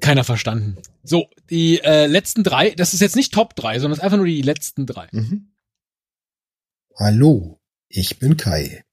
Keiner 0.00 0.24
verstanden. 0.24 0.76
So, 1.04 1.28
die 1.50 1.80
äh, 1.80 2.06
letzten 2.06 2.42
drei, 2.44 2.70
das 2.70 2.94
ist 2.94 3.00
jetzt 3.00 3.16
nicht 3.16 3.32
Top 3.32 3.54
drei, 3.54 3.74
sondern 3.78 3.92
es 3.92 3.98
ist 3.98 4.04
einfach 4.04 4.16
nur 4.18 4.26
die 4.26 4.42
letzten 4.42 4.86
drei. 4.86 5.06
Mhm. 5.12 5.48
Hallo, 6.96 7.60
ich 7.88 8.18
bin 8.18 8.36
Kai. 8.36 8.84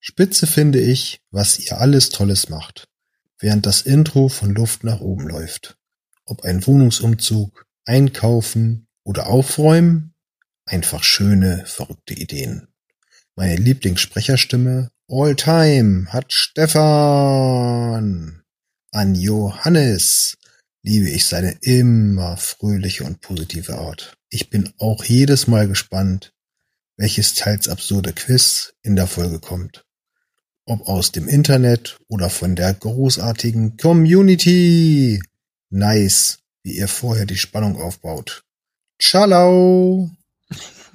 Spitze 0.00 0.46
finde 0.46 0.80
ich, 0.80 1.20
was 1.30 1.58
ihr 1.58 1.80
alles 1.80 2.10
Tolles 2.10 2.48
macht, 2.48 2.88
während 3.38 3.66
das 3.66 3.82
Intro 3.82 4.28
von 4.28 4.54
Luft 4.54 4.84
nach 4.84 5.00
oben 5.00 5.28
läuft. 5.28 5.76
Ob 6.24 6.44
ein 6.44 6.66
Wohnungsumzug, 6.66 7.66
Einkaufen 7.84 8.86
oder 9.02 9.26
Aufräumen, 9.26 10.14
einfach 10.64 11.02
schöne, 11.02 11.64
verrückte 11.66 12.14
Ideen. 12.14 12.68
Meine 13.34 13.56
Lieblingssprecherstimme 13.56 14.90
all 15.08 15.36
time 15.36 16.12
hat 16.12 16.32
Stefan. 16.32 18.42
An 18.90 19.14
Johannes 19.14 20.36
liebe 20.82 21.08
ich 21.08 21.26
seine 21.26 21.52
immer 21.60 22.36
fröhliche 22.36 23.04
und 23.04 23.20
positive 23.20 23.78
Art. 23.78 24.16
Ich 24.30 24.50
bin 24.50 24.72
auch 24.78 25.04
jedes 25.04 25.46
Mal 25.46 25.68
gespannt, 25.68 26.32
welches 26.96 27.34
teils 27.34 27.68
absurde 27.68 28.12
Quiz 28.12 28.74
in 28.82 28.96
der 28.96 29.06
Folge 29.06 29.38
kommt. 29.38 29.84
Ob 30.68 30.86
aus 30.86 31.12
dem 31.12 31.28
Internet 31.28 31.96
oder 32.08 32.28
von 32.28 32.54
der 32.54 32.74
großartigen 32.74 33.78
Community. 33.78 35.18
Nice, 35.70 36.40
wie 36.62 36.76
ihr 36.76 36.88
vorher 36.88 37.24
die 37.24 37.38
Spannung 37.38 37.80
aufbaut. 37.80 38.42
Ciao. 39.00 40.10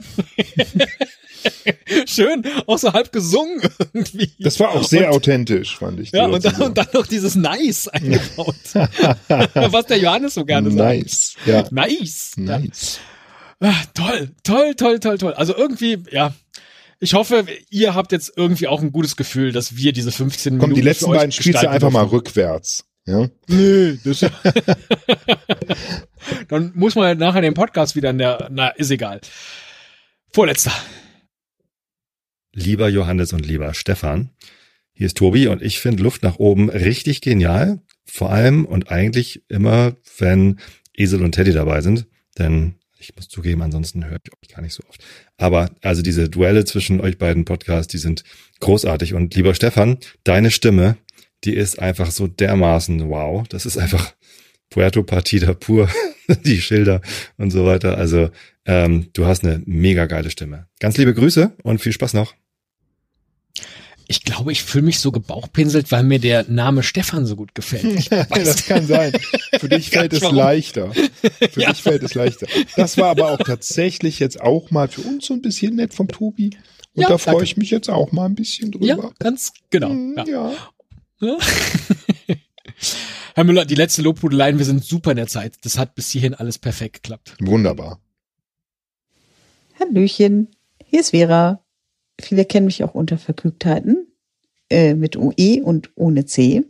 Schön, 2.06 2.44
auch 2.68 2.78
so 2.78 2.94
halb 2.94 3.12
gesungen 3.12 3.62
irgendwie. 3.94 4.30
Das 4.40 4.60
war 4.60 4.70
auch 4.70 4.88
sehr 4.88 5.12
authentisch, 5.12 5.76
fand 5.76 6.00
ich. 6.00 6.12
Ja, 6.12 6.28
und 6.28 6.46
dann, 6.46 6.62
und 6.62 6.78
dann 6.78 6.88
noch 6.94 7.08
dieses 7.08 7.34
Nice 7.34 7.88
eingebaut. 7.88 8.56
Was 8.76 9.86
der 9.88 9.98
Johannes 9.98 10.36
so 10.36 10.46
gerne 10.46 10.70
sagt. 10.70 11.00
nice. 11.00 11.36
Ja. 11.48 11.64
Nice. 11.72 12.34
Ja. 12.38 12.60
Nice. 12.60 13.00
Ah, 13.60 13.74
toll, 13.96 14.30
toll, 14.44 14.76
toll, 14.76 15.00
toll, 15.00 15.18
toll. 15.18 15.34
Also 15.34 15.58
irgendwie, 15.58 15.98
ja. 16.12 16.32
Ich 17.04 17.16
hoffe, 17.16 17.46
ihr 17.70 17.96
habt 17.96 18.14
jetzt 18.14 18.32
irgendwie 18.38 18.70
auch 18.70 18.82
ein 18.82 18.94
gutes 18.94 19.18
Gefühl, 19.18 19.52
dass 19.52 19.76
wir 19.76 19.92
diese 19.92 20.14
15 20.14 20.54
Minuten. 20.54 20.70
Komm, 20.70 20.74
die 20.74 20.82
letzten 20.82 21.08
für 21.08 21.12
euch 21.12 21.18
beiden 21.18 21.32
spielst 21.34 21.62
du 21.62 21.70
einfach 21.70 21.92
mal 21.92 22.04
dürfen. 22.04 22.16
rückwärts. 22.16 22.86
Ja. 23.06 23.28
Nö, 23.50 23.98
das 24.06 24.22
Dann 26.48 26.72
muss 26.76 26.96
man 26.96 27.18
nachher 27.18 27.42
den 27.42 27.56
Podcast 27.56 27.98
wieder 27.98 28.12
in 28.12 28.20
der, 28.20 28.48
na, 28.50 28.70
ist 28.70 28.90
egal. 28.90 29.20
Vorletzter. 30.32 30.72
Lieber 32.54 32.88
Johannes 32.88 33.34
und 33.34 33.46
lieber 33.46 33.74
Stefan, 33.74 34.30
hier 34.94 35.08
ist 35.08 35.18
Tobi 35.18 35.48
und 35.48 35.62
ich 35.62 35.82
finde 35.82 36.04
Luft 36.04 36.24
nach 36.24 36.38
oben 36.40 36.70
richtig 36.70 37.20
genial. 37.20 37.82
Vor 38.06 38.32
allem 38.32 38.64
und 38.66 38.90
eigentlich 38.92 39.44
immer, 39.50 39.98
wenn 40.20 40.58
Esel 40.96 41.22
und 41.22 41.34
Teddy 41.34 41.52
dabei 41.52 41.82
sind. 41.82 42.08
Denn 42.38 42.76
ich 43.04 43.16
muss 43.16 43.28
zugeben, 43.28 43.62
ansonsten 43.62 44.06
höre 44.06 44.20
ich 44.24 44.32
euch 44.32 44.56
gar 44.56 44.62
nicht 44.62 44.74
so 44.74 44.84
oft. 44.90 45.04
Aber 45.38 45.70
also 45.82 46.02
diese 46.02 46.30
Duelle 46.30 46.66
zwischen 46.66 47.02
euch 47.02 47.18
beiden 47.18 47.46
Podcasts, 47.46 47.92
die 47.92 47.98
sind 47.98 48.24
großartig. 48.60 49.14
Und 49.14 49.36
lieber 49.36 49.54
Stefan, 49.54 49.98
deine 50.24 50.52
Stimme, 50.52 50.98
die 51.44 51.54
ist 51.56 51.80
einfach 51.80 52.12
so 52.12 52.28
dermaßen 52.28 53.10
wow. 53.10 53.48
Das 53.48 53.66
ist 53.66 53.78
einfach 53.78 54.14
Puerto 54.70 55.04
Partida 55.04 55.54
pur, 55.54 55.90
die 56.46 56.62
Schilder 56.62 57.02
und 57.38 57.52
so 57.52 57.66
weiter. 57.66 57.98
Also 57.98 58.32
ähm, 58.66 59.10
du 59.14 59.26
hast 59.26 59.44
eine 59.44 59.62
mega 59.66 60.06
geile 60.06 60.32
Stimme. 60.32 60.68
Ganz 60.80 60.98
liebe 60.98 61.14
Grüße 61.14 61.52
und 61.64 61.80
viel 61.80 61.92
Spaß 61.92 62.14
noch. 62.14 62.34
Ich 64.16 64.24
glaube, 64.24 64.52
ich 64.52 64.62
fühle 64.62 64.84
mich 64.86 65.00
so 65.00 65.12
gebauchpinselt, 65.12 65.92
weil 65.92 66.04
mir 66.04 66.20
der 66.20 66.46
Name 66.48 66.84
Stefan 66.84 67.26
so 67.26 67.36
gut 67.36 67.56
gefällt. 67.56 68.10
Das 68.30 68.68
kann 68.68 68.86
sein. 68.86 69.12
Für 69.60 69.68
dich 69.68 69.90
fällt 69.90 70.14
es 70.14 70.22
warum. 70.22 70.36
leichter. 70.36 70.92
Für 70.94 71.60
Ja. 71.60 71.72
dich 71.72 71.82
fällt 71.82 72.04
es 72.04 72.14
leichter. 72.14 72.46
Das 72.76 72.98
war 73.00 73.08
aber 73.10 73.32
auch 73.32 73.40
tatsächlich 73.40 74.20
jetzt 74.20 74.40
auch 74.40 74.70
mal 74.70 74.88
für 74.88 75.02
uns 75.02 75.26
so 75.26 75.34
ein 75.34 75.42
bisschen 75.42 75.78
nett 75.78 75.96
vom 75.96 76.08
Tobi. 76.10 76.52
Und 76.94 77.02
Ja, 77.02 77.08
da 77.10 77.18
freue 77.18 77.34
danke. 77.34 77.46
ich 77.46 77.58
mich 77.58 77.72
jetzt 77.72 77.90
auch 77.90 78.12
mal 78.12 78.26
ein 78.26 78.36
bisschen 78.36 78.72
Ja, 78.82 78.96
drüber. 78.98 79.14
ganz 79.18 79.52
genau. 79.72 79.90
Hm, 79.90 80.14
Ja. 80.16 80.26
ja. 80.28 80.52
Ja. 81.20 81.38
Herr 83.34 83.46
Müller, 83.46 83.66
die 83.66 83.74
letzte 83.76 84.04
Lobhudeleien, 84.04 84.60
wir 84.60 84.66
sind 84.66 84.86
super 84.86 85.10
in 85.12 85.18
der 85.18 85.26
Zeit. 85.28 85.56
Das 85.64 85.80
hat 85.80 85.96
bis 85.96 86.12
hierhin 86.12 86.36
alles 86.36 86.60
perfekt 86.60 87.02
geklappt. 87.02 87.34
Wunderbar. 87.40 88.00
Hallöchen, 89.80 90.50
hier 90.86 91.00
ist 91.00 91.10
Vera. 91.10 91.63
Viele 92.24 92.46
kennen 92.46 92.66
mich 92.66 92.84
auch 92.84 92.96
unter 92.96 93.18
Vergnügtheiten 93.18 94.08
äh, 94.70 94.94
mit 94.94 95.16
UE 95.16 95.62
und 95.64 95.92
ohne 95.96 96.26
C. 96.26 96.64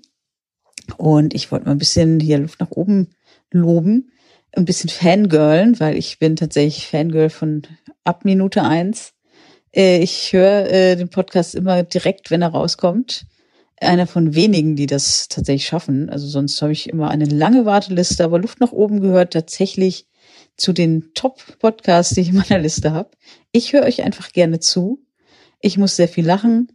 Und 0.98 1.34
ich 1.34 1.52
wollte 1.52 1.66
mal 1.66 1.72
ein 1.72 1.78
bisschen 1.78 2.20
hier 2.20 2.40
Luft 2.40 2.60
nach 2.60 2.72
oben 2.72 3.10
loben, 3.52 4.12
ein 4.52 4.66
bisschen 4.66 4.90
fangirlen, 4.90 5.80
weil 5.80 5.98
ich 5.98 6.20
bin 6.20 6.36
tatsächlich 6.36 6.88
Fangirl 6.88 7.30
von 7.30 7.64
ab 8.04 8.26
Minute 8.26 8.64
eins. 8.64 9.14
Äh, 9.76 10.00
ich 10.00 10.34
höre 10.34 10.70
äh, 10.70 10.96
den 10.96 11.10
Podcast 11.10 11.56
immer 11.56 11.84
direkt, 11.84 12.32
wenn 12.32 12.42
er 12.42 12.50
rauskommt. 12.50 13.26
Einer 13.80 14.08
von 14.08 14.36
wenigen, 14.36 14.76
die 14.76 14.86
das 14.86 15.28
tatsächlich 15.28 15.66
schaffen. 15.66 16.10
Also 16.10 16.28
sonst 16.28 16.62
habe 16.62 16.72
ich 16.72 16.90
immer 16.90 17.10
eine 17.10 17.26
lange 17.26 17.66
Warteliste, 17.66 18.24
aber 18.24 18.40
Luft 18.40 18.60
nach 18.60 18.72
oben 18.72 19.02
gehört 19.02 19.34
tatsächlich 19.34 20.08
zu 20.58 20.74
den 20.74 21.14
Top-Podcasts, 21.14 22.16
die 22.16 22.22
ich 22.22 22.30
in 22.30 22.36
meiner 22.36 22.60
Liste 22.60 22.92
habe. 22.92 23.12
Ich 23.52 23.74
höre 23.74 23.84
euch 23.84 24.04
einfach 24.04 24.32
gerne 24.32 24.60
zu. 24.60 25.00
Ich 25.64 25.78
muss 25.78 25.96
sehr 25.96 26.10
viel 26.10 26.26
lachen. 26.26 26.74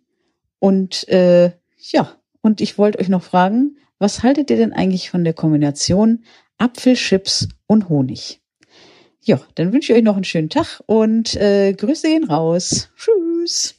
Und 0.58 1.06
äh, 1.08 1.52
ja, 1.92 2.16
und 2.40 2.62
ich 2.62 2.78
wollte 2.78 2.98
euch 2.98 3.10
noch 3.10 3.22
fragen, 3.22 3.76
was 3.98 4.22
haltet 4.22 4.48
ihr 4.50 4.56
denn 4.56 4.72
eigentlich 4.72 5.10
von 5.10 5.24
der 5.24 5.34
Kombination 5.34 6.24
Apfelchips 6.56 7.48
und 7.66 7.90
Honig? 7.90 8.40
Ja, 9.22 9.42
dann 9.56 9.74
wünsche 9.74 9.92
ich 9.92 9.98
euch 9.98 10.04
noch 10.04 10.14
einen 10.14 10.24
schönen 10.24 10.48
Tag 10.48 10.82
und 10.86 11.36
äh, 11.36 11.74
Grüße 11.74 12.08
gehen 12.08 12.24
raus. 12.24 12.88
Tschüss. 12.96 13.74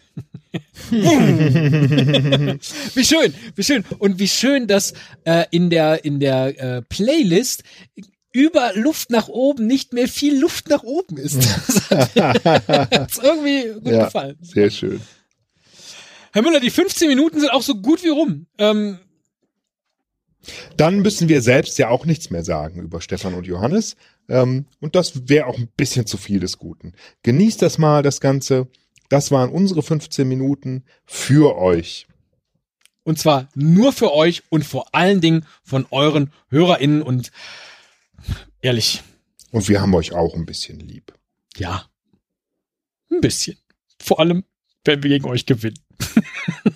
wie 0.92 3.04
schön, 3.04 3.34
wie 3.56 3.64
schön. 3.64 3.84
Und 3.98 4.20
wie 4.20 4.28
schön, 4.28 4.68
dass 4.68 4.94
äh, 5.24 5.46
in 5.50 5.72
der, 5.72 6.06
in 6.06 6.20
der 6.20 6.60
äh, 6.60 6.84
Playlist 6.84 7.64
über 8.32 8.72
Luft 8.76 9.10
nach 9.10 9.28
oben 9.28 9.66
nicht 9.68 9.94
mehr 9.94 10.08
viel 10.08 10.40
Luft 10.40 10.70
nach 10.70 10.84
oben 10.84 11.18
ist. 11.18 11.38
Das 11.90 12.16
hat 12.16 13.24
irgendwie 13.24 13.74
gut 13.80 13.88
Ja. 13.92 14.06
gefallen. 14.06 14.38
Sehr 14.42 14.70
schön. 14.70 15.02
Herr 16.32 16.42
Müller, 16.44 16.60
die 16.60 16.70
15 16.70 17.08
Minuten 17.08 17.40
sind 17.40 17.50
auch 17.50 17.64
so 17.64 17.76
gut 17.76 18.04
wie 18.04 18.10
rum. 18.10 18.46
Ähm, 18.60 19.00
Dann 20.78 21.00
müssen 21.00 21.28
wir 21.28 21.42
selbst 21.42 21.78
ja 21.80 21.90
auch 21.90 22.06
nichts 22.06 22.30
mehr 22.30 22.44
sagen 22.44 22.82
über 22.82 23.02
Stefan 23.02 23.34
und 23.34 23.48
Johannes. 23.48 23.96
Ähm, 24.30 24.66
und 24.80 24.96
das 24.96 25.28
wäre 25.28 25.48
auch 25.48 25.58
ein 25.58 25.70
bisschen 25.76 26.06
zu 26.06 26.18
viel 26.18 26.40
des 26.40 26.58
Guten. 26.60 26.94
Genießt 27.24 27.62
das 27.62 27.78
mal, 27.78 28.04
das 28.04 28.22
Ganze. 28.22 28.68
Das 29.10 29.32
waren 29.32 29.50
unsere 29.50 29.82
15 29.82 30.28
Minuten 30.28 30.84
für 31.06 31.58
euch. 31.58 32.06
und 33.04 33.18
zwar 33.18 33.50
nur 33.56 33.92
für 33.92 34.14
euch 34.14 34.44
und 34.50 34.64
vor 34.64 34.94
allen 34.94 35.20
Dingen 35.20 35.46
von 35.64 35.88
euren 35.90 36.32
HörerInnen 36.50 37.02
und 37.02 37.32
ehrlich, 38.62 39.02
Und 39.52 39.68
wir 39.68 39.82
haben 39.82 39.94
euch 39.96 40.14
auch 40.14 40.36
ein 40.36 40.46
bisschen 40.46 40.80
lieb. 40.80 41.14
ja. 41.58 41.86
Ein 43.12 43.22
bisschen. 43.22 43.58
Vor 44.00 44.20
allem, 44.20 44.44
wenn 44.86 45.02
wir 45.02 45.10
gegen 45.10 45.26
euch 45.26 45.46
gewinnen. 45.48 45.80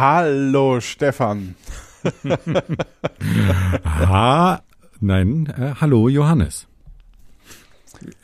Hallo 0.00 0.80
Stefan. 0.80 1.56
ha, 3.84 4.62
nein, 4.98 5.44
äh, 5.44 5.74
hallo 5.78 6.08
Johannes. 6.08 6.66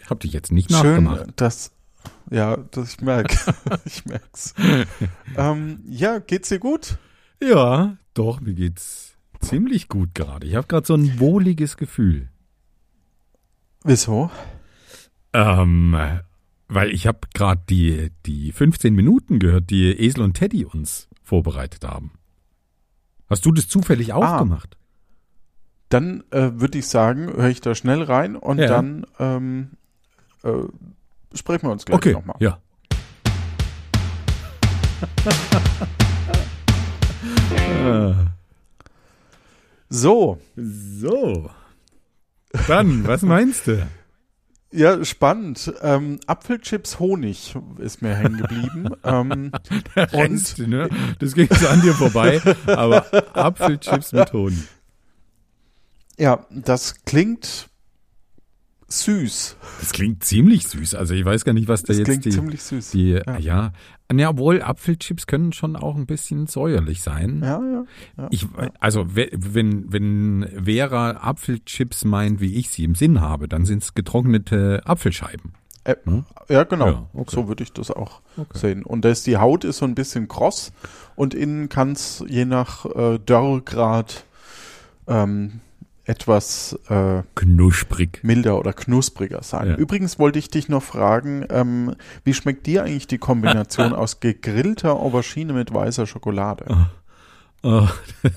Ich 0.00 0.08
hab 0.08 0.20
dich 0.20 0.32
jetzt 0.32 0.52
nicht 0.52 0.72
Schön, 0.72 1.04
nachgemacht. 1.04 1.34
dass 1.36 1.72
ja, 2.30 2.56
das 2.70 2.94
ich 2.94 3.02
merke, 3.02 3.36
ich 3.84 4.06
merk's. 4.06 4.54
ähm, 5.36 5.80
ja, 5.86 6.18
geht's 6.18 6.48
dir 6.48 6.60
gut? 6.60 6.96
Ja, 7.42 7.98
doch, 8.14 8.40
mir 8.40 8.54
geht's 8.54 9.18
ziemlich 9.40 9.88
gut 9.90 10.14
gerade. 10.14 10.46
Ich 10.46 10.54
habe 10.54 10.66
gerade 10.66 10.86
so 10.86 10.94
ein 10.94 11.20
wohliges 11.20 11.76
Gefühl. 11.76 12.30
Wieso? 13.84 14.30
Ähm, 15.34 15.94
weil 16.68 16.90
ich 16.90 17.06
habe 17.06 17.28
gerade 17.34 17.60
die 17.68 18.12
die 18.24 18.52
15 18.52 18.94
Minuten 18.94 19.40
gehört, 19.40 19.68
die 19.68 19.90
Esel 19.90 20.22
und 20.22 20.32
Teddy 20.38 20.64
uns 20.64 21.10
vorbereitet 21.26 21.84
haben. 21.84 22.12
Hast 23.28 23.44
du 23.44 23.52
das 23.52 23.66
zufällig 23.68 24.12
auch 24.12 24.22
Ah. 24.22 24.38
gemacht? 24.38 24.76
Dann 25.88 26.22
äh, 26.30 26.52
würde 26.54 26.78
ich 26.78 26.86
sagen, 26.86 27.26
höre 27.32 27.48
ich 27.48 27.60
da 27.60 27.74
schnell 27.74 28.02
rein 28.02 28.36
und 28.36 28.58
Ja. 28.58 28.68
dann 28.68 29.06
ähm, 29.18 29.70
äh, 30.44 30.52
sprechen 31.34 31.66
wir 31.66 31.72
uns 31.72 31.84
gleich 31.84 31.96
Okay, 31.96 32.12
nochmal. 32.12 32.36
ja. 32.38 32.58
So, 39.88 40.38
so. 40.56 41.50
Dann, 42.68 43.06
was 43.06 43.22
meinst 43.22 43.66
du? 43.66 43.86
Ja, 44.76 45.04
spannend. 45.04 45.72
Ähm, 45.82 46.20
Apfelchips 46.26 46.98
Honig 46.98 47.56
ist 47.78 48.02
mir 48.02 48.14
hängen 48.14 48.38
geblieben. 48.38 48.90
ähm, 49.04 49.52
Rennst 49.96 50.58
du, 50.58 50.66
ne? 50.66 50.88
Das 51.18 51.34
ging 51.34 51.48
so 51.50 51.66
an 51.68 51.80
dir 51.80 51.94
vorbei, 51.94 52.40
aber 52.66 53.06
Apfelchips 53.34 54.12
mit 54.12 54.32
Honig. 54.32 54.68
ja, 56.18 56.46
das 56.50 57.04
klingt 57.04 57.68
süß. 58.88 59.56
Das 59.80 59.92
klingt 59.92 60.22
ziemlich 60.24 60.66
süß. 60.68 60.94
Also 60.94 61.14
ich 61.14 61.24
weiß 61.24 61.44
gar 61.44 61.52
nicht, 61.52 61.68
was 61.68 61.82
da 61.82 61.88
Das 61.88 61.98
jetzt 61.98 62.06
klingt 62.06 62.24
die, 62.24 62.30
ziemlich 62.30 62.62
süß. 62.62 62.90
die 62.92 63.10
ja. 63.10 63.22
Ja. 63.26 63.38
ja. 63.38 63.72
Ja, 64.14 64.28
obwohl 64.30 64.62
Apfelchips 64.62 65.26
können 65.26 65.52
schon 65.52 65.74
auch 65.74 65.96
ein 65.96 66.06
bisschen 66.06 66.46
säuerlich 66.46 67.02
sein. 67.02 67.40
Ja, 67.42 67.60
ja. 67.60 67.84
ja. 68.16 68.28
Ich, 68.30 68.46
also 68.78 69.16
we- 69.16 69.30
wenn, 69.32 69.92
wenn 69.92 70.48
Vera 70.64 71.10
Apfelchips 71.22 72.04
meint, 72.04 72.40
wie 72.40 72.54
ich 72.54 72.70
sie 72.70 72.84
im 72.84 72.94
Sinn 72.94 73.20
habe, 73.20 73.48
dann 73.48 73.64
sind 73.64 73.82
es 73.82 73.94
getrocknete 73.94 74.82
Apfelscheiben. 74.84 75.54
Äh, 75.82 75.96
Hm? 76.04 76.24
Ja, 76.48 76.62
genau. 76.62 76.86
Ja, 76.86 77.06
okay. 77.14 77.34
So 77.34 77.48
würde 77.48 77.64
ich 77.64 77.72
das 77.72 77.90
auch 77.90 78.20
Okay. 78.36 78.58
sehen. 78.58 78.84
Und 78.84 79.04
das, 79.04 79.24
die 79.24 79.38
Haut 79.38 79.64
ist 79.64 79.78
so 79.78 79.84
ein 79.86 79.96
bisschen 79.96 80.28
kross 80.28 80.72
und 81.16 81.34
innen 81.34 81.68
kann 81.68 81.90
es 81.92 82.24
je 82.28 82.44
nach 82.44 82.84
äh, 82.86 83.18
Dörrgrad 83.18 84.24
ähm, 85.08 85.60
etwas 86.06 86.78
äh, 86.88 87.22
Knusprig. 87.34 88.20
milder 88.22 88.58
oder 88.58 88.72
knuspriger 88.72 89.42
sein. 89.42 89.68
Ja. 89.68 89.76
Übrigens 89.76 90.18
wollte 90.18 90.38
ich 90.38 90.48
dich 90.48 90.68
noch 90.68 90.82
fragen, 90.82 91.44
ähm, 91.50 91.94
wie 92.24 92.32
schmeckt 92.32 92.66
dir 92.66 92.84
eigentlich 92.84 93.08
die 93.08 93.18
Kombination 93.18 93.92
aus 93.92 94.20
gegrillter 94.20 94.94
Aubergine 94.94 95.52
mit 95.52 95.74
weißer 95.74 96.06
Schokolade? 96.06 96.88
Oh. 97.62 97.88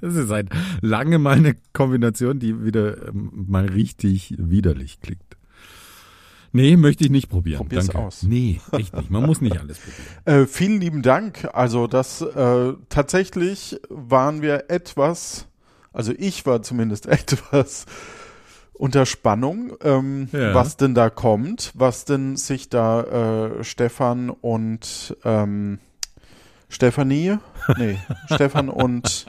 Das 0.00 0.14
ist 0.14 0.30
ein 0.30 0.48
lange 0.80 1.18
mal 1.18 1.36
eine 1.36 1.56
Kombination, 1.72 2.38
die 2.38 2.64
wieder 2.64 3.08
ähm, 3.08 3.32
mal 3.48 3.66
richtig 3.66 4.32
widerlich 4.38 5.00
klingt. 5.00 5.24
Nee, 6.52 6.76
möchte 6.76 7.04
ich 7.04 7.10
nicht 7.10 7.28
probieren. 7.28 7.58
Probier's 7.58 7.86
Danke. 7.86 8.06
aus. 8.06 8.22
Nee, 8.22 8.60
echt 8.72 8.94
nicht. 8.94 9.10
Man 9.10 9.24
muss 9.24 9.40
nicht 9.40 9.58
alles 9.58 9.78
probieren. 9.78 10.06
Äh, 10.42 10.46
vielen 10.46 10.80
lieben 10.80 11.02
Dank. 11.02 11.48
Also 11.52 11.86
das 11.86 12.20
äh, 12.20 12.74
tatsächlich 12.90 13.80
waren 13.88 14.42
wir 14.42 14.66
etwas, 14.68 15.48
also 15.92 16.12
ich 16.16 16.44
war 16.46 16.62
zumindest 16.62 17.06
etwas 17.06 17.86
unter 18.74 19.06
Spannung, 19.06 19.74
ähm, 19.82 20.28
Ja. 20.32 20.54
was 20.54 20.76
denn 20.76 20.94
da 20.94 21.10
kommt, 21.10 21.70
was 21.74 22.04
denn 22.04 22.36
sich 22.36 22.68
da 22.68 23.48
äh, 23.58 23.64
Stefan 23.64 24.30
und 24.30 25.16
ähm, 25.24 25.78
Stefanie, 26.68 27.38
nee, 27.76 27.98
Stefan 28.26 28.68
und 28.68 29.26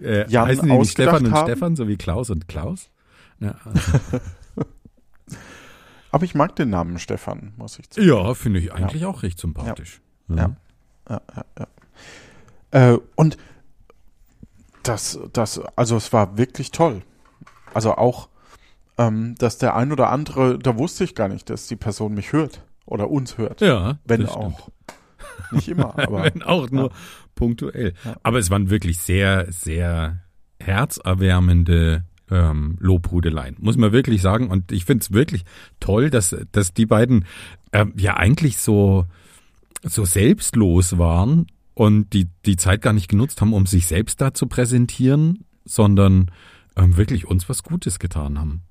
Äh, 0.00 0.28
Jan 0.30 0.46
heißen 0.48 0.68
die 0.68 0.76
nicht 0.78 0.92
Stefan 0.92 1.26
und 1.26 1.32
haben. 1.32 1.46
Stefan, 1.48 1.76
so 1.76 1.86
wie 1.88 1.96
Klaus 1.96 2.30
und 2.30 2.46
Klaus? 2.48 2.88
Ja, 3.40 3.54
also, 3.64 4.20
aber 6.12 6.24
ich 6.24 6.34
mag 6.34 6.56
den 6.56 6.70
Namen 6.70 6.98
Stefan, 6.98 7.52
muss 7.56 7.78
ich 7.78 7.86
sagen. 7.90 8.06
ja 8.06 8.34
finde 8.34 8.60
ich 8.60 8.72
eigentlich 8.72 9.04
auch 9.04 9.22
recht 9.22 9.38
sympathisch. 9.38 10.00
Ja. 10.28 10.54
Ja, 11.08 11.20
ja, 11.36 11.44
ja. 12.72 12.92
Äh, 12.94 12.98
und 13.16 13.36
das, 14.82 15.18
das, 15.32 15.60
also 15.76 15.96
es 15.96 16.12
war 16.12 16.38
wirklich 16.38 16.70
toll. 16.70 17.02
Also 17.74 17.94
auch, 17.94 18.28
ähm, 18.98 19.34
dass 19.38 19.58
der 19.58 19.76
ein 19.76 19.92
oder 19.92 20.10
andere, 20.10 20.58
da 20.58 20.76
wusste 20.76 21.04
ich 21.04 21.14
gar 21.14 21.28
nicht, 21.28 21.50
dass 21.50 21.66
die 21.66 21.76
Person 21.76 22.14
mich 22.14 22.32
hört 22.32 22.62
oder 22.86 23.10
uns 23.10 23.38
hört. 23.38 23.60
Ja, 23.60 23.98
Wenn 24.04 24.26
auch. 24.26 24.68
Nicht 25.52 25.68
immer, 25.68 25.98
aber 25.98 26.24
Wenn 26.24 26.42
auch 26.42 26.70
nur 26.70 26.90
ja. 26.90 26.96
punktuell. 27.34 27.94
Ja. 28.04 28.16
Aber 28.22 28.38
es 28.38 28.50
waren 28.50 28.70
wirklich 28.70 28.98
sehr, 28.98 29.50
sehr 29.50 30.20
herzerwärmende 30.58 32.04
ähm, 32.30 32.76
Lobhudeleien, 32.80 33.56
muss 33.58 33.76
man 33.76 33.92
wirklich 33.92 34.22
sagen. 34.22 34.48
Und 34.50 34.72
ich 34.72 34.84
finde 34.84 35.02
es 35.02 35.12
wirklich 35.12 35.44
toll, 35.80 36.10
dass, 36.10 36.36
dass 36.52 36.74
die 36.74 36.86
beiden 36.86 37.26
ähm, 37.72 37.92
ja 37.96 38.16
eigentlich 38.16 38.58
so, 38.58 39.06
so 39.82 40.04
selbstlos 40.04 40.98
waren 40.98 41.46
und 41.74 42.12
die, 42.12 42.28
die 42.46 42.56
Zeit 42.56 42.82
gar 42.82 42.92
nicht 42.92 43.08
genutzt 43.08 43.40
haben, 43.40 43.52
um 43.54 43.66
sich 43.66 43.86
selbst 43.86 44.20
da 44.20 44.34
zu 44.34 44.46
präsentieren, 44.46 45.44
sondern 45.64 46.30
ähm, 46.76 46.96
wirklich 46.96 47.26
uns 47.26 47.48
was 47.48 47.62
Gutes 47.62 47.98
getan 47.98 48.38
haben. 48.38 48.62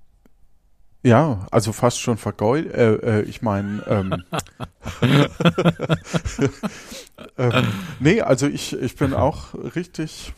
ja, 1.03 1.45
also 1.51 1.71
fast 1.71 1.99
schon 2.01 2.17
vergeud. 2.17 2.65
Äh, 2.73 2.95
äh, 2.95 3.21
ich 3.23 3.41
meine, 3.41 3.83
ähm, 3.87 4.23
ähm, 7.37 7.67
nee, 7.99 8.21
also 8.21 8.47
ich, 8.47 8.73
ich 8.73 8.95
bin 8.95 9.13
auch 9.13 9.53
richtig 9.75 10.33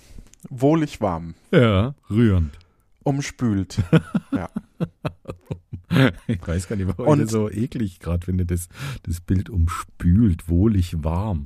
wohlig 0.49 1.01
warm, 1.01 1.35
Ja, 1.51 1.93
rührend. 2.09 2.57
umspült. 3.03 3.79
Ja. 4.31 4.49
Ich 6.27 6.47
weiß 6.47 6.67
gar 6.67 6.75
nicht, 6.75 6.87
warum 6.87 7.07
Und- 7.07 7.19
ich 7.19 7.25
das 7.25 7.31
so 7.31 7.49
eklig 7.49 7.99
gerade 7.99 8.25
finde, 8.25 8.45
das, 8.45 8.67
das 9.03 9.21
Bild 9.21 9.49
umspült, 9.49 10.47
wohlig 10.49 11.03
warm. 11.03 11.45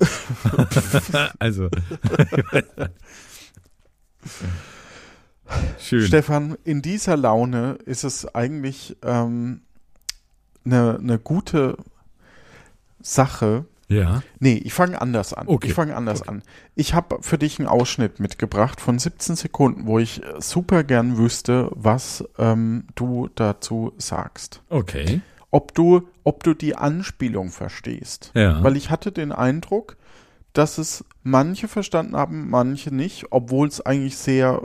also. 1.40 1.70
Schön. 5.80 6.02
Stefan, 6.08 6.58
in 6.64 6.82
dieser 6.82 7.18
Laune 7.18 7.78
ist 7.86 8.04
es 8.04 8.26
eigentlich 8.34 8.98
ähm, 9.04 9.62
eine, 10.66 10.98
eine 10.98 11.20
gute 11.20 11.78
Sache. 13.00 13.66
Ja. 13.88 14.24
Nee, 14.40 14.56
ich 14.64 14.74
fange 14.74 15.00
anders 15.02 15.34
an. 15.34 15.48
Okay. 15.48 15.68
Ich 15.68 15.74
fange 15.74 15.96
anders 15.96 16.28
an. 16.28 16.42
Ich 16.74 16.94
habe 16.96 17.18
für 17.22 17.38
dich 17.38 17.60
einen 17.60 17.68
Ausschnitt 17.68 18.20
mitgebracht 18.20 18.82
von 18.82 18.98
17 18.98 19.36
Sekunden, 19.36 19.86
wo 19.86 20.00
ich 20.00 20.22
super 20.40 20.84
gern 20.84 21.18
wüsste, 21.18 21.70
was 21.76 22.24
ähm, 22.40 22.86
du 22.96 23.30
dazu 23.36 23.94
sagst. 23.98 24.62
Okay. 24.70 25.22
Ob 25.52 25.76
du, 25.76 26.08
ob 26.24 26.44
du 26.44 26.54
die 26.54 26.76
Anspielung 26.76 27.50
verstehst. 27.52 28.32
Ja. 28.34 28.64
Weil 28.64 28.76
ich 28.76 28.90
hatte 28.90 29.12
den 29.12 29.32
Eindruck, 29.32 29.98
dass 30.54 30.78
es 30.78 31.06
manche 31.24 31.68
verstanden 31.68 32.16
haben, 32.16 32.50
manche 32.50 32.94
nicht, 32.94 33.26
obwohl 33.30 33.68
es 33.68 33.82
eigentlich 33.82 34.18
sehr 34.18 34.62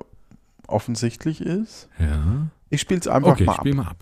offensichtlich 0.67 1.41
ist. 1.41 1.89
Ja. 1.99 2.47
Ich 2.71 2.81
spiele 2.81 3.01
es 3.01 3.09
einfach 3.09 3.33
Okay, 3.33 3.45
mal 3.45 3.53
ab. 3.53 3.59
spiel 3.61 3.75
mal 3.75 3.87
ab. 3.89 3.97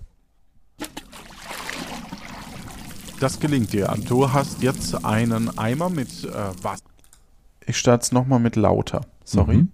Das 3.20 3.40
gelingt 3.40 3.72
dir. 3.72 3.92
Du 4.06 4.32
hast 4.32 4.62
jetzt 4.62 5.04
einen 5.04 5.56
Eimer 5.58 5.90
mit 5.90 6.24
äh, 6.24 6.28
Wasser. 6.62 6.84
Ich 7.66 7.76
starte 7.76 8.02
es 8.04 8.12
nochmal 8.12 8.38
mit 8.38 8.54
lauter. 8.54 9.00
Sorry. 9.24 9.56
Mhm. 9.58 9.72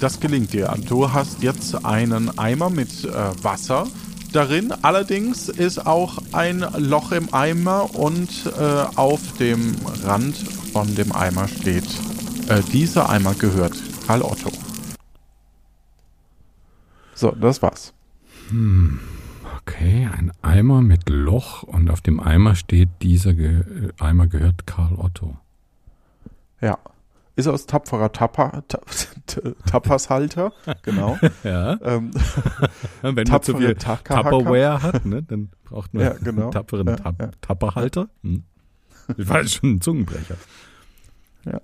das 0.00 0.18
gelingt 0.18 0.52
dir. 0.52 0.74
Du 0.88 1.12
hast 1.12 1.42
jetzt 1.42 1.84
einen 1.84 2.36
Eimer 2.38 2.68
mit 2.70 3.04
äh, 3.04 3.44
Wasser 3.44 3.86
darin. 4.32 4.72
Allerdings 4.82 5.48
ist 5.48 5.86
auch 5.86 6.18
ein 6.32 6.64
Loch 6.78 7.12
im 7.12 7.32
Eimer 7.32 7.94
und 7.94 8.30
äh, 8.46 8.62
auf 8.96 9.20
dem 9.38 9.76
Rand 10.02 10.36
von 10.72 10.92
dem 10.96 11.12
Eimer 11.12 11.46
steht, 11.48 11.86
äh, 12.48 12.60
dieser 12.72 13.08
Eimer 13.08 13.34
gehört 13.34 13.74
Karl 14.06 14.22
Otto. 14.22 14.50
So, 17.14 17.30
das 17.32 17.60
war's. 17.62 17.92
Hm. 18.48 18.98
Okay, 19.80 20.06
ein 20.12 20.30
Eimer 20.42 20.82
mit 20.82 21.08
Loch 21.08 21.62
und 21.62 21.88
auf 21.88 22.02
dem 22.02 22.20
Eimer 22.20 22.54
steht, 22.54 22.90
dieser 23.00 23.32
Ge 23.32 23.92
Eimer 23.98 24.26
gehört 24.26 24.66
Karl 24.66 24.94
Otto. 24.96 25.38
Ja. 26.60 26.78
Ist 27.34 27.46
aus 27.46 27.64
tapferer 27.64 28.12
Tapper, 28.12 28.62
ta 28.68 28.80
Tappershalter, 29.66 30.52
genau. 30.82 31.18
Ja. 31.44 31.78
Ähm, 31.82 32.10
Wenn 33.02 33.14
man 33.14 33.42
zu 33.42 33.56
viel. 33.56 33.74
Tupperware 33.74 34.82
hat, 34.82 35.06
ne, 35.06 35.22
dann 35.22 35.48
braucht 35.64 35.94
man 35.94 36.02
Ja, 36.02 36.12
genau. 36.12 36.42
einen 36.42 36.50
tapferen 36.50 36.86
Ja, 36.86 36.96
Tap 36.96 37.18
ja. 37.18 37.30
Tapperhalter. 37.40 38.10
Hm. 38.22 38.44
War 39.16 39.40
jetzt 39.40 39.54
schon 39.54 39.76
ein 39.76 39.80
Zungenbrecher. 39.80 40.36
Ja. 41.46 41.60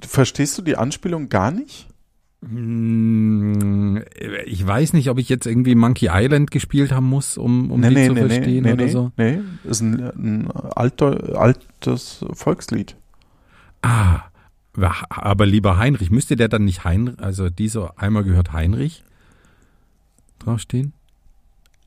Verstehst 0.00 0.56
du 0.56 0.62
die 0.62 0.76
Anspielung 0.76 1.28
gar 1.28 1.50
nicht? 1.50 1.88
Hm, 2.46 4.02
Ich 4.46 4.66
weiß 4.66 4.94
nicht, 4.94 5.08
ob 5.10 5.18
ich 5.18 5.28
jetzt 5.28 5.46
irgendwie 5.46 5.74
Monkey 5.74 6.08
Island 6.10 6.50
gespielt 6.50 6.92
haben 6.92 7.08
muss, 7.08 7.38
um, 7.38 7.70
um 7.70 7.82
die 7.82 7.94
zu 8.08 8.16
verstehen 8.16 8.64
nee, 8.64 8.72
oder 8.72 8.84
nee, 8.84 8.90
so. 8.90 9.12
Nee, 9.16 9.40
ist 9.64 9.80
ein, 9.80 10.00
ein 10.00 10.50
alter, 10.50 11.38
altes 11.40 12.24
Volkslied. 12.32 12.96
Ah, 13.82 14.22
aber 15.08 15.46
lieber 15.46 15.78
Heinrich, 15.78 16.10
müsste 16.10 16.36
der 16.36 16.48
dann 16.48 16.64
nicht 16.64 16.84
Heinrich, 16.84 17.20
also 17.20 17.50
dieser 17.50 17.94
Eimer 18.00 18.22
gehört 18.22 18.52
Heinrich 18.52 19.04
draufstehen? 20.38 20.92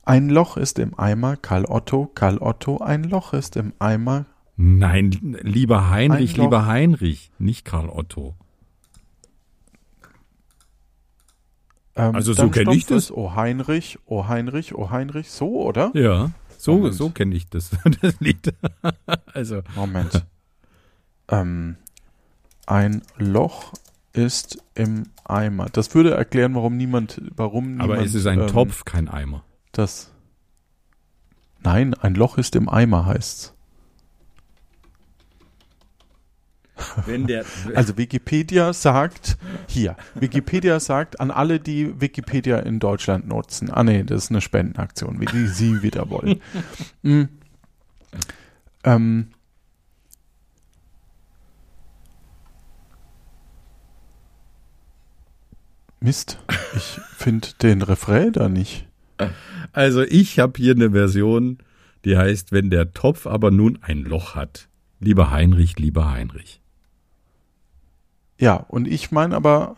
Ein 0.04 0.30
Loch 0.30 0.56
ist 0.56 0.78
im 0.78 0.98
Eimer, 0.98 1.36
Karl 1.36 1.66
Otto, 1.66 2.12
Karl 2.14 2.38
Otto, 2.38 2.78
ein 2.78 3.04
Loch 3.04 3.34
ist 3.34 3.56
im 3.58 3.74
Eimer. 3.80 4.26
Nein, 4.56 5.38
lieber 5.42 5.90
Heinrich, 5.90 6.38
lieber 6.38 6.66
Heinrich, 6.68 7.32
nicht 7.40 7.66
Karl 7.66 7.90
Otto. 7.90 8.36
Ähm, 11.96 12.16
Also 12.16 12.34
so 12.34 12.44
dann 12.44 12.52
kenn 12.52 12.70
ich 12.72 12.86
das. 12.86 13.12
Oh 13.12 13.36
Heinrich, 13.36 14.00
oh 14.06 14.28
Heinrich, 14.28 14.76
oh 14.76 14.90
Heinrich, 14.90 15.32
so, 15.32 15.62
oder? 15.62 15.92
Ja, 15.94 16.32
so, 16.58 16.78
Moment. 16.78 16.96
so 16.96 17.10
kenne 17.10 17.36
ich 17.36 17.50
das, 17.50 17.72
das 18.02 18.20
Lied. 18.20 18.54
also, 19.34 19.62
Moment. 19.76 20.26
ähm, 21.30 21.78
ein 22.66 23.02
Loch 23.18 23.74
ist 24.14 24.58
im 24.74 25.04
Eimer. 25.24 25.68
Das 25.72 25.94
würde 25.94 26.14
erklären, 26.14 26.56
warum 26.56 26.78
niemand, 26.78 27.22
warum 27.36 27.80
aber 27.82 27.94
niemand, 27.94 28.08
es 28.08 28.16
ist 28.16 28.28
ein 28.28 28.42
ähm, 28.42 28.48
Topf, 28.48 28.86
kein 28.86 29.08
Eimer. 29.10 29.44
Das. 29.72 30.12
Nein, 31.64 31.94
ein 31.96 32.16
Loch 32.16 32.38
ist 32.38 32.56
im 32.56 32.70
Eimer 32.70 33.06
heißt's. 33.06 33.55
Wenn 37.06 37.28
der, 37.28 37.46
Also 37.76 37.98
Wikipedia 37.98 38.74
sagt, 38.74 39.38
hier, 39.68 39.96
Wikipedia 40.16 40.80
sagt 40.80 41.20
an 41.20 41.32
alle, 41.32 41.60
die 41.60 42.00
Wikipedia 42.00 42.60
in 42.60 42.80
Deutschland 42.80 43.28
nutzen, 43.28 43.70
ah 43.72 43.84
nee, 43.84 44.04
das 44.04 44.26
ist 44.26 44.32
eine 44.32 44.42
Spendenaktion, 44.42 45.20
wie 45.20 45.26
die 45.26 45.48
sie 45.48 45.82
wieder 45.82 46.10
wollen. 46.10 46.42
mm. 47.04 47.24
ähm, 48.84 49.28
Mist, 56.06 56.38
ich 56.76 57.00
finde 57.18 57.48
den 57.64 57.82
Refrain 57.82 58.32
da 58.32 58.48
nicht. 58.48 58.86
Also 59.74 60.04
ich 60.04 60.38
habe 60.38 60.54
hier 60.58 60.76
eine 60.76 60.92
Version, 60.92 61.58
die 62.06 62.16
heißt, 62.16 62.52
wenn 62.52 62.70
der 62.70 62.94
Topf 62.94 63.26
aber 63.26 63.50
nun 63.50 63.80
ein 63.82 64.04
Loch 64.04 64.36
hat. 64.36 64.70
Lieber 65.00 65.32
Heinrich, 65.32 65.80
lieber 65.80 66.12
Heinrich. 66.12 66.62
Ja, 68.38 68.56
und 68.56 68.88
ich 68.88 69.12
meine 69.12 69.36
aber, 69.36 69.76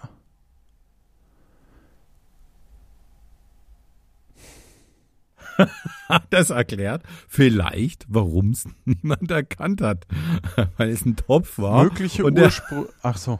Das 6.29 6.49
erklärt 6.49 7.03
vielleicht, 7.27 8.05
warum 8.07 8.51
es 8.51 8.67
niemand 8.85 9.29
erkannt 9.31 9.81
hat. 9.81 10.05
Weil 10.77 10.89
es 10.89 11.05
ein 11.05 11.15
Topf 11.15 11.57
war. 11.57 11.83
mögliche 11.83 12.23
Ursprung. 12.23 12.87
Ach 13.01 13.17
so. 13.17 13.39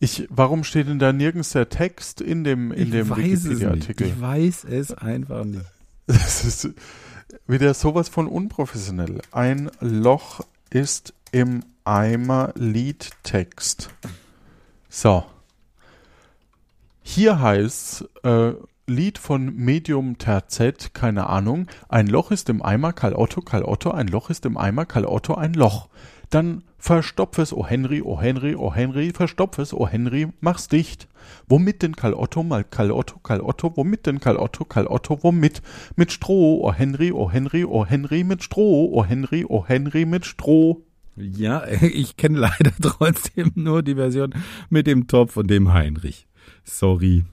Ich, 0.00 0.28
warum 0.30 0.62
steht 0.62 0.86
denn 0.86 1.00
da 1.00 1.12
nirgends 1.12 1.50
der 1.50 1.68
Text 1.68 2.20
in 2.20 2.44
dem, 2.44 2.70
in 2.70 2.84
ich 2.84 2.90
dem. 2.90 3.10
Wikipedia-Artikel? 3.10 4.06
Ich 4.06 4.20
weiß 4.20 4.64
es 4.64 4.92
einfach 4.92 5.44
nicht. 5.44 5.64
Das 6.06 6.42
ist 6.42 6.70
wieder 7.46 7.74
sowas 7.74 8.08
von 8.08 8.28
unprofessionell. 8.28 9.20
Ein 9.30 9.70
Loch 9.80 10.40
ist 10.70 11.12
im 11.32 11.62
Eimer 11.88 12.52
Liedtext. 12.54 13.88
So. 14.90 15.24
Hier 17.00 17.40
heißt 17.40 18.04
äh, 18.24 18.52
Lied 18.86 19.16
von 19.16 19.56
Medium 19.56 20.18
Terzett, 20.18 20.92
keine 20.92 21.30
Ahnung. 21.30 21.66
Ein 21.88 22.06
Loch 22.06 22.30
ist 22.30 22.50
im 22.50 22.60
Eimer, 22.60 22.92
Karl 22.92 23.14
Otto, 23.14 23.40
Karl 23.40 23.64
Otto, 23.64 23.90
ein 23.90 24.06
Loch 24.06 24.28
ist 24.28 24.44
im 24.44 24.58
Eimer, 24.58 24.84
Karl 24.84 25.06
Otto, 25.06 25.32
ein 25.34 25.54
Loch. 25.54 25.88
Dann 26.28 26.62
verstopf 26.76 27.38
es, 27.38 27.54
oh 27.54 27.64
Henry, 27.64 28.02
oh 28.02 28.20
Henry, 28.20 28.54
oh 28.54 28.74
Henry, 28.74 29.10
verstopf 29.14 29.56
es, 29.56 29.72
oh 29.72 29.88
Henry, 29.88 30.28
mach's 30.42 30.68
dicht. 30.68 31.08
Womit 31.46 31.80
denn 31.80 31.96
Karl 31.96 32.12
Otto, 32.12 32.42
mal 32.42 32.64
Karl 32.64 32.92
Otto, 32.92 33.18
Karl 33.22 33.40
Otto, 33.40 33.74
womit 33.78 34.04
denn 34.04 34.20
Karl 34.20 34.36
Otto, 34.36 34.66
Karl 34.66 34.88
Otto, 34.88 35.22
womit? 35.22 35.62
Mit 35.96 36.12
Stroh, 36.12 36.60
oh 36.62 36.70
Henry, 36.74 37.12
oh 37.12 37.30
Henry, 37.30 37.64
oh 37.64 37.86
Henry, 37.86 38.24
mit 38.24 38.42
Stroh, 38.42 38.90
oh 38.92 39.06
Henry, 39.06 39.46
oh 39.48 39.64
Henry, 39.66 40.04
mit 40.04 40.26
Stroh. 40.26 40.82
Ja, 41.20 41.66
ich 41.82 42.16
kenne 42.16 42.38
leider 42.38 42.72
trotzdem 42.80 43.52
nur 43.54 43.82
die 43.82 43.94
Version 43.94 44.34
mit 44.70 44.86
dem 44.86 45.06
Topf 45.06 45.36
und 45.36 45.48
dem 45.48 45.72
Heinrich. 45.72 46.26
Sorry. 46.64 47.24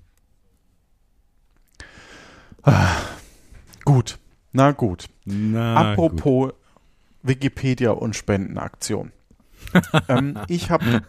Gut, 3.83 4.17
na 4.53 4.71
gut. 4.71 5.05
Na, 5.25 5.91
Apropos 5.93 6.53
Wikipedia 7.21 7.91
und 7.91 8.15
Spendenaktion. 8.15 9.11
ähm, 10.09 10.39
ich 10.47 10.71
habe 10.71 11.03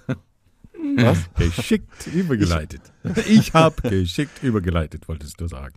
was? 0.96 1.30
Geschickt 1.34 2.06
übergeleitet. 2.06 2.80
Ich 3.28 3.54
habe 3.54 3.88
geschickt 3.88 4.42
übergeleitet, 4.42 5.08
wolltest 5.08 5.40
du 5.40 5.46
sagen. 5.46 5.74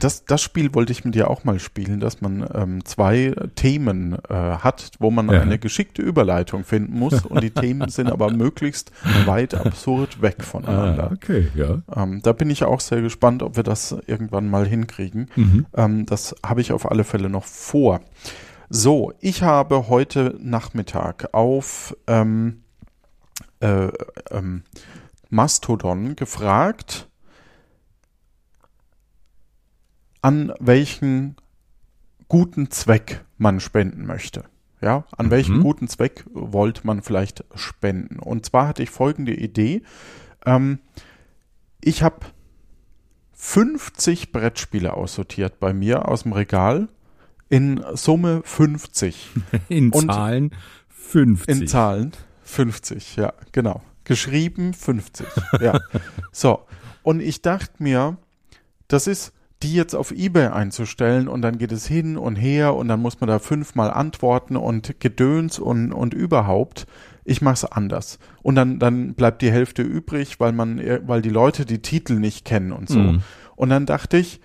Das, 0.00 0.24
das 0.24 0.42
Spiel 0.42 0.74
wollte 0.74 0.90
ich 0.92 1.04
mit 1.04 1.14
dir 1.14 1.30
auch 1.30 1.44
mal 1.44 1.58
spielen, 1.60 2.00
dass 2.00 2.20
man 2.20 2.46
ähm, 2.52 2.84
zwei 2.84 3.32
Themen 3.54 4.14
äh, 4.28 4.34
hat, 4.34 4.90
wo 4.98 5.10
man 5.10 5.28
Ja. 5.30 5.40
eine 5.40 5.58
geschickte 5.58 6.02
Überleitung 6.02 6.64
finden 6.64 6.98
muss 6.98 7.24
und 7.24 7.42
die 7.42 7.50
Themen 7.52 7.88
sind 7.90 8.10
aber 8.10 8.30
möglichst 8.32 8.90
weit 9.24 9.54
absurd 9.54 10.20
weg 10.20 10.42
voneinander. 10.42 11.10
Ah, 11.10 11.14
okay, 11.14 11.48
ja. 11.54 11.78
Ähm, 11.94 12.20
da 12.22 12.32
bin 12.32 12.50
ich 12.50 12.64
auch 12.64 12.80
sehr 12.80 13.02
gespannt, 13.02 13.42
ob 13.42 13.54
wir 13.56 13.62
das 13.62 13.96
irgendwann 14.06 14.50
mal 14.50 14.66
hinkriegen. 14.66 15.30
Mhm. 15.36 15.66
Ähm, 15.76 16.06
das 16.06 16.34
habe 16.44 16.60
ich 16.60 16.72
auf 16.72 16.90
alle 16.90 17.04
Fälle 17.04 17.28
noch 17.30 17.44
vor. 17.44 18.00
So, 18.68 19.12
ich 19.20 19.42
habe 19.42 19.88
heute 19.88 20.36
Nachmittag 20.40 21.28
auf 21.32 21.96
ähm, 22.06 22.62
äh, 23.60 23.88
ähm, 24.30 24.64
Mastodon 25.30 26.16
gefragt, 26.16 27.08
an 30.22 30.52
welchen 30.60 31.36
guten 32.28 32.70
Zweck 32.70 33.24
man 33.38 33.60
spenden 33.60 34.06
möchte. 34.06 34.44
Ja, 34.80 35.04
an 35.16 35.26
Mhm. 35.26 35.30
welchen 35.30 35.60
guten 35.60 35.88
Zweck 35.88 36.24
wollte 36.32 36.86
man 36.86 37.02
vielleicht 37.02 37.44
spenden? 37.54 38.18
Und 38.20 38.46
zwar 38.46 38.68
hatte 38.68 38.82
ich 38.82 38.90
folgende 38.90 39.34
Idee. 39.34 39.82
Ähm, 40.46 40.78
ich 41.80 42.02
habe 42.02 42.20
50 43.34 44.32
Brettspiele 44.32 44.94
aussortiert 44.94 45.60
bei 45.60 45.72
mir 45.72 46.08
aus 46.08 46.22
dem 46.24 46.32
Regal. 46.32 46.88
In 47.48 47.82
Summe 47.94 48.42
50. 48.44 49.30
In 49.68 49.90
Und- 49.90 50.08
Zahlen 50.12 50.50
50. 50.88 51.48
In 51.62 51.66
Zahlen 51.68 52.12
50, 52.42 53.16
ja, 53.16 53.32
genau. 53.52 53.82
Geschrieben 54.04 54.74
50, 54.74 55.26
ja. 55.60 55.78
So, 56.32 56.66
und 57.02 57.20
ich 57.20 57.42
dachte 57.42 57.82
mir, 57.82 58.16
das 58.88 59.06
ist, 59.06 59.32
die 59.62 59.74
jetzt 59.74 59.94
auf 59.94 60.12
Ebay 60.12 60.48
einzustellen 60.48 61.26
und 61.26 61.42
dann 61.42 61.58
geht 61.58 61.72
es 61.72 61.86
hin 61.86 62.16
und 62.16 62.36
her 62.36 62.74
und 62.74 62.88
dann 62.88 63.00
muss 63.00 63.20
man 63.20 63.28
da 63.28 63.38
fünfmal 63.38 63.90
antworten 63.90 64.56
und 64.56 65.00
Gedöns 65.00 65.58
und, 65.58 65.92
und 65.92 66.14
überhaupt. 66.14 66.86
Ich 67.24 67.42
mache 67.42 67.54
es 67.54 67.64
anders. 67.64 68.18
Und 68.42 68.54
dann, 68.54 68.78
dann 68.78 69.14
bleibt 69.14 69.42
die 69.42 69.50
Hälfte 69.50 69.82
übrig, 69.82 70.38
weil 70.40 70.52
man, 70.52 70.80
weil 71.06 71.22
die 71.22 71.28
Leute 71.28 71.66
die 71.66 71.82
Titel 71.82 72.14
nicht 72.14 72.44
kennen 72.44 72.72
und 72.72 72.88
so. 72.88 72.98
Mhm. 72.98 73.22
Und 73.56 73.70
dann 73.70 73.84
dachte 73.84 74.16
ich, 74.16 74.40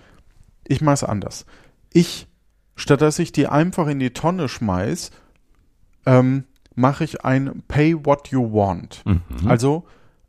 ich 0.66 0.80
mache 0.80 0.94
es 0.94 1.04
anders. 1.04 1.46
Ich, 1.92 2.26
statt 2.74 3.00
dass 3.00 3.18
ich 3.20 3.30
die 3.30 3.46
einfach 3.46 3.86
in 3.86 4.00
die 4.00 4.10
Tonne 4.10 4.48
schmeiß, 4.48 5.12
ähm, 6.06 6.44
mache 6.74 7.04
ich 7.04 7.24
ein 7.24 7.62
Pay 7.68 8.04
What 8.04 8.28
You 8.28 8.52
Want. 8.52 9.02
Mhm. 9.06 9.22
Also, 9.46 9.86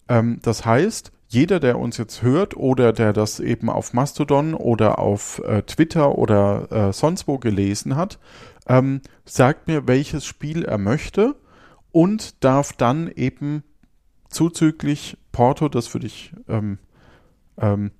ähm, 0.07 0.39
das 0.43 0.65
heißt, 0.65 1.11
jeder, 1.27 1.59
der 1.59 1.79
uns 1.79 1.97
jetzt 1.97 2.21
hört 2.21 2.55
oder 2.55 2.93
der 2.93 3.13
das 3.13 3.39
eben 3.39 3.69
auf 3.69 3.93
Mastodon 3.93 4.53
oder 4.53 4.99
auf 4.99 5.39
äh, 5.39 5.63
Twitter 5.63 6.17
oder 6.17 6.71
äh, 6.71 6.93
sonst 6.93 7.27
wo 7.27 7.37
gelesen 7.37 7.95
hat, 7.95 8.19
ähm, 8.67 9.01
sagt 9.25 9.67
mir, 9.67 9.87
welches 9.87 10.25
Spiel 10.25 10.63
er 10.63 10.77
möchte 10.77 11.35
und 11.91 12.43
darf 12.43 12.73
dann 12.73 13.09
eben 13.09 13.63
zuzüglich 14.29 15.17
Porto, 15.31 15.69
das 15.69 15.87
für 15.87 15.99
dich 15.99 16.33
ähm, 16.47 16.77
ähm, 17.57 17.91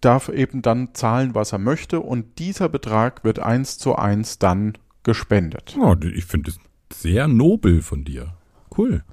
darf 0.00 0.28
eben 0.28 0.62
dann 0.62 0.94
zahlen, 0.94 1.34
was 1.34 1.52
er 1.52 1.58
möchte 1.58 2.00
und 2.00 2.38
dieser 2.38 2.68
Betrag 2.68 3.24
wird 3.24 3.38
eins 3.38 3.78
zu 3.78 3.96
eins 3.96 4.38
dann 4.38 4.78
gespendet. 5.02 5.76
Oh, 5.80 5.94
ich 6.00 6.24
finde 6.24 6.50
es 6.50 6.58
sehr 6.92 7.28
nobel 7.28 7.82
von 7.82 8.04
dir. 8.04 8.34
Cool. 8.76 9.04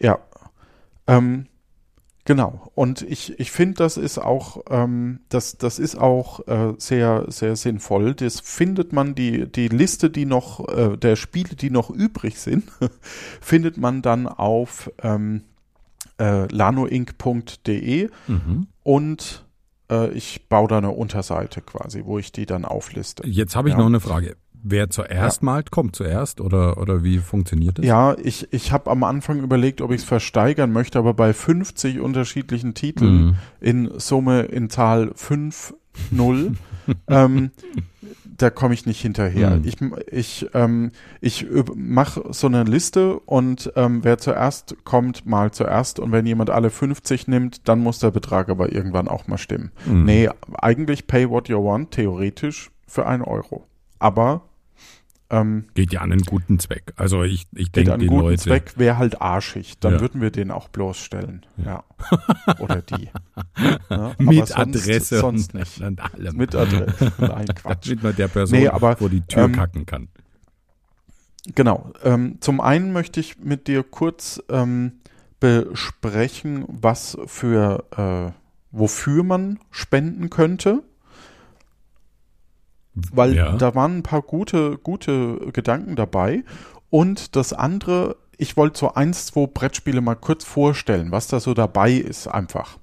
Ja. 0.00 0.18
Ähm, 1.06 1.46
genau. 2.24 2.70
Und 2.74 3.02
ich, 3.02 3.38
ich 3.40 3.50
finde, 3.50 3.74
das 3.76 3.96
ist 3.96 4.18
auch, 4.18 4.62
ähm, 4.70 5.20
das, 5.28 5.56
das 5.58 5.78
ist 5.78 5.96
auch 5.98 6.46
äh, 6.48 6.74
sehr, 6.78 7.24
sehr 7.28 7.56
sinnvoll. 7.56 8.14
Das 8.14 8.40
findet 8.40 8.92
man, 8.92 9.14
die, 9.14 9.50
die 9.50 9.68
Liste, 9.68 10.10
die 10.10 10.26
noch, 10.26 10.68
äh, 10.68 10.96
der 10.96 11.16
Spiele, 11.16 11.56
die 11.56 11.70
noch 11.70 11.90
übrig 11.90 12.38
sind, 12.38 12.64
findet 13.40 13.76
man 13.78 14.02
dann 14.02 14.26
auf 14.28 14.90
ähm, 15.02 15.42
äh, 16.18 16.46
lanoinc.de 16.52 18.10
Mhm. 18.28 18.66
und 18.82 19.44
äh, 19.90 20.10
ich 20.12 20.48
baue 20.48 20.68
da 20.68 20.78
eine 20.78 20.90
Unterseite 20.90 21.60
quasi, 21.62 22.02
wo 22.04 22.18
ich 22.18 22.32
die 22.32 22.46
dann 22.46 22.64
aufliste. 22.64 23.26
Jetzt 23.26 23.56
habe 23.56 23.68
ich 23.68 23.74
Ja. 23.74 23.78
noch 23.78 23.86
eine 23.86 24.00
Frage. 24.00 24.36
Wer 24.62 24.90
zuerst 24.90 25.42
malt, 25.42 25.70
kommt 25.70 25.96
zuerst 25.96 26.40
oder, 26.40 26.78
oder 26.78 27.02
wie 27.02 27.18
funktioniert 27.18 27.78
das? 27.78 27.86
Ja, 27.86 28.16
ich, 28.22 28.52
ich 28.52 28.72
habe 28.72 28.90
am 28.90 29.02
Anfang 29.04 29.40
überlegt, 29.42 29.80
ob 29.80 29.90
ich 29.90 30.02
es 30.02 30.04
versteigern 30.04 30.72
möchte, 30.72 30.98
aber 30.98 31.14
bei 31.14 31.32
50 31.32 32.00
unterschiedlichen 32.00 32.74
Titeln 32.74 33.10
Mhm. 33.26 33.34
in 33.60 33.90
Summe 33.98 34.42
in 34.42 34.70
Zahl 34.70 35.12
5, 35.14 35.74
0, 36.10 36.52
ähm, 37.08 37.50
da 38.36 38.48
komme 38.50 38.72
ich 38.74 38.86
nicht 38.86 39.00
hinterher. 39.02 39.56
Mhm. 39.56 39.64
Ich, 39.64 39.76
ich, 40.10 40.46
ähm, 40.54 40.92
ich 41.20 41.46
mache 41.74 42.24
so 42.30 42.46
eine 42.46 42.64
Liste 42.64 43.18
und 43.20 43.70
ähm, 43.76 44.02
wer 44.02 44.16
zuerst 44.18 44.76
kommt, 44.84 45.26
mal 45.26 45.50
zuerst. 45.50 45.98
Und 46.00 46.10
wenn 46.12 46.24
jemand 46.24 46.48
alle 46.50 46.70
50 46.70 47.28
nimmt, 47.28 47.68
dann 47.68 47.80
muss 47.80 47.98
der 47.98 48.10
Betrag 48.10 48.48
aber 48.48 48.72
irgendwann 48.72 49.08
auch 49.08 49.26
mal 49.26 49.36
stimmen. 49.38 49.72
Mhm. 49.84 50.04
Nee, 50.04 50.30
eigentlich 50.54 51.06
pay 51.06 51.28
what 51.28 51.48
you 51.48 51.62
want, 51.62 51.90
theoretisch 51.90 52.70
für 52.86 53.06
einen 53.06 53.22
Euro. 53.22 53.66
Aber 53.98 54.42
ähm, 55.30 55.66
Geht 55.74 55.92
ja 55.92 56.00
an 56.00 56.12
einen 56.12 56.22
guten 56.22 56.58
Zweck. 56.58 56.92
Also 56.96 57.22
ich, 57.22 57.46
ich 57.54 57.70
denke, 57.72 57.96
die 57.98 58.06
guten 58.06 58.20
Leute. 58.22 58.42
Zweck 58.42 58.72
wäre 58.76 58.98
halt 58.98 59.20
arschig. 59.22 59.78
Dann 59.80 59.94
Ja. 59.94 60.00
würden 60.00 60.20
wir 60.20 60.30
den 60.30 60.50
auch 60.50 60.68
bloßstellen. 60.68 61.46
Ja. 61.64 61.84
Oder 62.58 62.82
die. 62.82 63.08
Ja, 63.88 64.14
mit 64.18 64.48
sonst- 64.48 64.56
Adresse 64.58 65.18
Sonst 65.20 65.54
nicht. 65.54 65.80
und 65.80 66.00
allem. 66.00 66.36
Mit 66.36 66.54
Adresse. 66.54 67.12
Nein, 67.18 67.46
Quatsch. 67.46 67.88
Damit 67.88 68.02
man 68.02 68.16
der 68.16 68.28
Person 68.28 68.58
Nee, 68.58 68.68
aber, 68.68 68.96
vor 68.96 69.08
die 69.08 69.22
Tür 69.22 69.44
ähm, 69.44 69.52
kacken 69.52 69.86
kann. 69.86 70.08
Genau. 71.54 71.92
Ähm, 72.02 72.36
zum 72.40 72.60
einen 72.60 72.92
möchte 72.92 73.20
ich 73.20 73.38
mit 73.38 73.66
dir 73.66 73.82
kurz 73.82 74.42
ähm, 74.50 74.92
besprechen, 75.40 76.64
was 76.68 77.16
für, 77.26 77.84
äh, 77.96 78.32
wofür 78.72 79.22
man 79.24 79.58
spenden 79.70 80.28
könnte. 80.30 80.82
Weil 82.94 83.34
Ja. 83.36 83.52
da 83.52 83.74
waren 83.74 83.98
ein 83.98 84.02
paar 84.02 84.22
gute, 84.22 84.78
gute 84.78 85.38
Gedanken 85.52 85.96
dabei. 85.96 86.42
Und 86.90 87.36
das 87.36 87.52
andere, 87.52 88.16
ich 88.36 88.56
wollte 88.56 88.78
so 88.80 88.94
eins, 88.94 89.26
zwei 89.26 89.46
Brettspiele 89.46 90.00
mal 90.00 90.16
kurz 90.16 90.44
vorstellen, 90.44 91.12
was 91.12 91.28
da 91.28 91.38
so 91.40 91.54
dabei 91.54 91.92
ist, 91.92 92.26
einfach. 92.26 92.78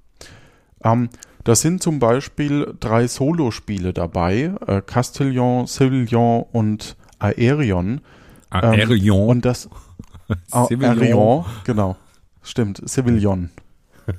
Ähm, 0.83 1.09
da 1.43 1.55
sind 1.55 1.81
zum 1.81 1.99
Beispiel 1.99 2.73
drei 2.79 3.07
Solospiele 3.07 3.93
dabei, 3.93 4.53
äh, 4.67 4.81
Castillon, 4.81 5.65
Civilion 5.67 6.45
und 6.51 6.95
Aerion. 7.19 8.01
Aerion. 8.49 9.19
Ähm, 9.23 9.29
und 9.29 9.45
das 9.45 9.69
Ah. 10.51 10.65
Aerion, 10.69 11.45
genau. 11.65 11.95
Stimmt, 12.43 12.81
Civilion. 12.87 13.49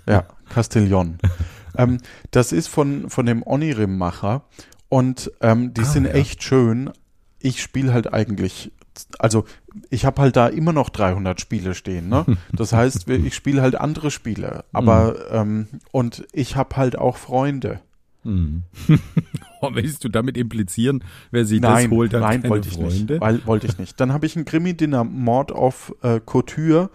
Ja, 0.06 0.24
Castillon. 0.50 1.18
ähm, 1.76 1.98
das 2.30 2.52
ist 2.52 2.68
von, 2.68 3.08
von 3.10 3.24
dem 3.26 3.42
Onirim-Macher 3.42 4.42
und 4.88 5.30
ähm, 5.40 5.74
die 5.74 5.82
Ah, 5.82 5.84
sind 5.84 6.04
ja. 6.06 6.12
echt 6.12 6.42
schön. 6.42 6.90
Ich 7.40 7.62
spiele 7.62 7.92
halt 7.92 8.12
eigentlich, 8.12 8.72
also 9.18 9.44
ich 9.90 10.04
habe 10.04 10.20
halt 10.22 10.36
da 10.36 10.48
immer 10.48 10.72
noch 10.72 10.88
300 10.90 11.40
Spiele 11.40 11.74
stehen. 11.74 12.08
Ne? 12.08 12.24
Das 12.52 12.72
heißt, 12.72 13.08
ich 13.08 13.34
spiele 13.34 13.62
halt 13.62 13.76
andere 13.76 14.10
Spiele, 14.10 14.64
aber 14.72 15.30
ähm, 15.30 15.68
und 15.92 16.26
ich 16.32 16.56
habe 16.56 16.76
halt 16.76 16.96
auch 16.98 17.16
Freunde. 17.16 17.80
Hm. 18.24 18.62
Oh, 19.60 19.70
willst 19.72 20.04
du 20.04 20.08
damit 20.08 20.36
implizieren, 20.36 21.02
wer 21.32 21.44
sich 21.44 21.60
nein, 21.60 21.90
das 21.90 21.98
holt, 21.98 22.14
hat 22.14 22.20
nein, 22.20 22.42
keine 22.42 22.50
wollte 22.50 22.68
ich 22.68 22.74
Freunde? 22.74 23.12
nicht. 23.14 23.20
Weil, 23.20 23.44
wollte 23.44 23.66
ich 23.66 23.76
nicht. 23.76 23.98
Dann 23.98 24.12
habe 24.12 24.24
ich 24.24 24.36
ein 24.36 24.44
Krimi-Dinner, 24.44 25.02
Mord 25.02 25.50
of 25.50 25.92
äh, 26.02 26.20
Couture 26.24 26.90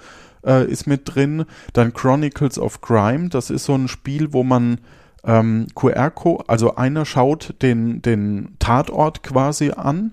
äh, 0.45 0.65
ist 0.65 0.87
mit 0.87 1.01
drin. 1.13 1.43
Dann 1.73 1.91
Chronicles 1.91 2.57
of 2.57 2.79
Crime, 2.79 3.27
das 3.27 3.49
ist 3.49 3.65
so 3.65 3.75
ein 3.75 3.89
Spiel, 3.89 4.31
wo 4.31 4.43
man 4.43 4.77
ähm, 5.23 5.67
QR-Code, 5.75 6.45
also 6.47 6.75
einer 6.75 7.05
schaut 7.05 7.55
den, 7.61 8.01
den 8.01 8.55
Tatort 8.59 9.23
quasi 9.23 9.71
an 9.71 10.11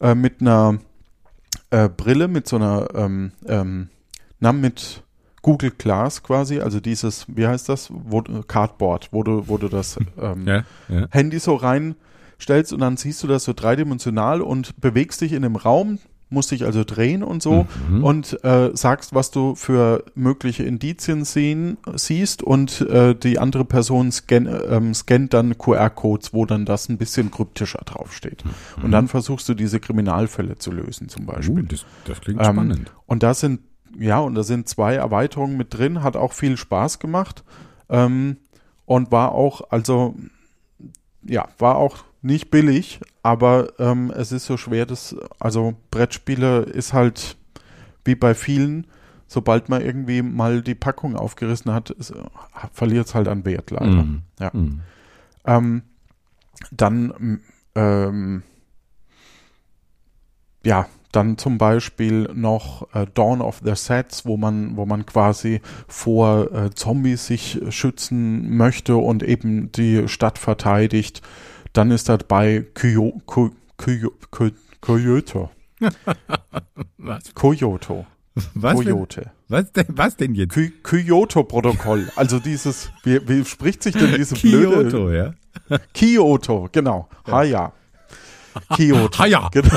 äh, 0.00 0.14
mit 0.14 0.40
einer 0.40 0.78
äh, 1.70 1.88
Brille, 1.88 2.28
mit 2.28 2.46
so 2.48 2.56
einer, 2.56 2.88
ähm, 2.94 3.32
ähm, 3.46 3.88
na, 4.38 4.52
mit 4.52 5.02
Google 5.42 5.72
Glass 5.76 6.22
quasi, 6.22 6.60
also 6.60 6.80
dieses, 6.80 7.26
wie 7.28 7.46
heißt 7.46 7.68
das, 7.68 7.90
wo, 7.92 8.22
Cardboard, 8.22 9.08
wo 9.12 9.22
du, 9.22 9.48
wo 9.48 9.58
du 9.58 9.68
das 9.68 9.98
ähm, 10.18 10.46
Ja, 10.46 10.64
ja. 10.88 11.06
Handy 11.10 11.38
so 11.38 11.54
reinstellst 11.56 12.72
und 12.72 12.80
dann 12.80 12.96
siehst 12.96 13.22
du 13.22 13.26
das 13.26 13.44
so 13.44 13.52
dreidimensional 13.52 14.40
und 14.40 14.80
bewegst 14.80 15.20
dich 15.20 15.32
in 15.32 15.42
dem 15.42 15.56
Raum, 15.56 15.98
musst 16.34 16.50
dich 16.50 16.64
also 16.66 16.84
drehen 16.84 17.22
und 17.22 17.42
so 17.42 17.66
Mhm. 17.88 18.04
und 18.04 18.44
äh, 18.44 18.70
sagst, 18.74 19.14
was 19.14 19.30
du 19.30 19.54
für 19.54 20.04
mögliche 20.14 20.64
Indizien 20.64 21.24
sehen, 21.24 21.78
siehst 21.94 22.42
und 22.42 22.82
äh, 22.82 23.14
die 23.14 23.38
andere 23.38 23.64
Person 23.64 24.12
scan, 24.12 24.46
ähm, 24.68 24.92
scannt 24.92 25.32
dann 25.32 25.56
QR-Codes, 25.56 26.34
wo 26.34 26.44
dann 26.44 26.66
das 26.66 26.88
ein 26.90 26.98
bisschen 26.98 27.30
kryptischer 27.30 27.80
draufsteht. 27.86 28.44
Und 28.82 28.90
dann 28.90 29.08
versuchst 29.08 29.48
du 29.48 29.54
diese 29.54 29.80
Kriminalfälle 29.80 30.58
zu 30.58 30.70
lösen 30.70 31.08
zum 31.08 31.24
Beispiel. 31.24 31.60
Uh, 31.60 31.66
das, 31.66 31.86
das 32.04 32.20
klingt 32.20 32.40
Ähm, 32.40 32.52
spannend. 32.52 32.92
Und 33.06 33.22
da 33.22 33.32
sind, 33.32 33.60
ja, 33.98 34.18
und 34.18 34.34
da 34.34 34.42
sind 34.42 34.68
zwei 34.68 34.94
Erweiterungen 34.96 35.56
mit 35.56 35.72
drin, 35.72 36.02
hat 36.02 36.16
auch 36.16 36.32
viel 36.34 36.56
Spaß 36.56 36.98
gemacht. 36.98 37.44
Ähm, 37.88 38.36
und 38.86 39.10
war 39.12 39.32
auch, 39.32 39.70
also, 39.70 40.14
ja, 41.26 41.48
war 41.58 41.76
auch 41.76 41.98
nicht 42.22 42.50
billig, 42.50 43.00
aber 43.24 43.72
ähm, 43.78 44.12
es 44.14 44.32
ist 44.32 44.44
so 44.44 44.58
schwer, 44.58 44.84
das, 44.84 45.16
also 45.40 45.74
Brettspiele 45.90 46.60
ist 46.60 46.92
halt 46.92 47.38
wie 48.04 48.14
bei 48.14 48.34
vielen, 48.34 48.86
sobald 49.26 49.70
man 49.70 49.80
irgendwie 49.80 50.20
mal 50.20 50.60
die 50.60 50.74
Packung 50.74 51.16
aufgerissen 51.16 51.72
hat, 51.72 51.96
verliert 52.74 53.06
es 53.06 53.14
halt 53.14 53.26
an 53.28 53.46
Wert 53.46 53.70
leider. 53.70 53.86
Mhm. 53.86 54.22
Ja. 54.38 54.50
Mhm. 54.52 54.80
Ähm, 55.46 55.82
dann, 56.70 57.40
ähm, 57.74 58.42
ja, 60.62 60.86
dann 61.10 61.38
zum 61.38 61.56
Beispiel 61.56 62.28
noch 62.34 62.94
äh, 62.94 63.06
Dawn 63.14 63.40
of 63.40 63.62
the 63.64 63.74
Sets, 63.74 64.26
wo 64.26 64.36
man, 64.36 64.76
wo 64.76 64.84
man 64.84 65.06
quasi 65.06 65.62
vor 65.88 66.52
äh, 66.52 66.70
Zombies 66.74 67.26
sich 67.26 67.58
schützen 67.70 68.54
möchte 68.54 68.96
und 68.96 69.22
eben 69.22 69.72
die 69.72 70.08
Stadt 70.08 70.38
verteidigt. 70.38 71.22
Dann 71.74 71.90
ist 71.90 72.08
Kyo, 73.26 73.50
Kyo, 73.76 74.10
Kyo, 74.30 74.50
Kyoto. 74.80 75.50
Was? 76.98 77.34
Kyoto. 77.34 78.06
Was 78.54 78.76
denn? 78.78 78.84
Coyote. 78.86 79.30
Was 79.48 79.72
denn, 79.72 79.84
was 79.88 80.16
denn 80.16 80.34
jetzt? 80.34 80.54
Ky- 80.54 80.72
Kyoto-Protokoll. 80.82 82.10
Also 82.16 82.40
dieses, 82.40 82.90
wie, 83.04 83.20
wie 83.28 83.44
spricht 83.44 83.82
sich 83.82 83.94
denn 83.94 84.14
diese 84.16 84.34
blöde? 84.40 84.88
Kyoto, 84.88 85.10
ja? 85.12 85.34
Kyoto, 85.92 86.68
genau. 86.72 87.08
Ha 87.28 87.42
ja. 87.44 87.72
Kyoto. 88.76 89.18
Ha 89.18 89.26
ja. 89.26 89.50
Genau. 89.52 89.68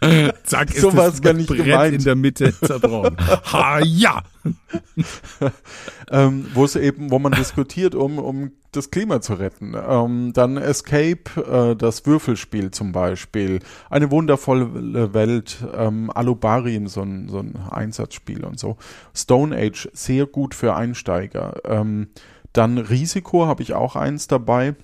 Zack, 0.44 0.70
ist 0.74 0.80
So 0.80 0.90
das 0.90 1.20
gar 1.22 1.32
nicht 1.32 1.48
Brett 1.48 1.64
gemeint. 1.64 1.94
in 1.94 2.04
der 2.04 2.14
Mitte 2.16 2.52
zerbrochen. 2.60 3.16
ha 3.52 3.80
ja. 3.80 4.22
ähm, 6.10 6.46
wo 6.54 6.64
es 6.64 6.76
eben, 6.76 7.10
wo 7.10 7.18
man 7.18 7.32
diskutiert, 7.32 7.94
um, 7.94 8.18
um 8.18 8.52
das 8.72 8.90
Klima 8.90 9.20
zu 9.20 9.34
retten. 9.34 9.74
Ähm, 9.74 10.32
dann 10.32 10.56
Escape, 10.58 11.40
äh, 11.72 11.76
das 11.76 12.06
Würfelspiel 12.06 12.70
zum 12.70 12.92
Beispiel. 12.92 13.60
Eine 13.90 14.10
wundervolle 14.10 15.14
Welt. 15.14 15.58
Ähm, 15.74 16.10
Alubarin, 16.10 16.86
so 16.86 17.02
ein, 17.02 17.28
so 17.28 17.38
ein 17.38 17.56
Einsatzspiel 17.70 18.44
und 18.44 18.58
so. 18.58 18.76
Stone 19.14 19.56
Age, 19.56 19.88
sehr 19.92 20.26
gut 20.26 20.54
für 20.54 20.76
Einsteiger. 20.76 21.54
Ähm, 21.64 22.08
dann 22.52 22.78
Risiko 22.78 23.46
habe 23.46 23.62
ich 23.62 23.74
auch 23.74 23.96
eins 23.96 24.28
dabei. 24.28 24.74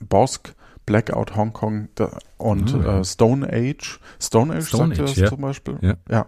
Bosk, 0.00 0.54
Blackout 0.88 1.36
Hong 1.36 1.52
Kong 1.52 1.88
und 2.38 2.74
Ah, 2.74 2.78
ja. 2.84 3.00
äh, 3.00 3.04
Stone 3.04 3.46
Age. 3.52 4.00
Stone 4.20 4.54
Age 4.56 4.66
Stone 4.66 4.94
sagt 4.94 4.98
ihr 4.98 5.04
Age, 5.04 5.10
das 5.10 5.16
ja. 5.20 5.28
zum 5.28 5.40
Beispiel? 5.42 5.78
Ja. 5.82 5.94
ja. 6.10 6.26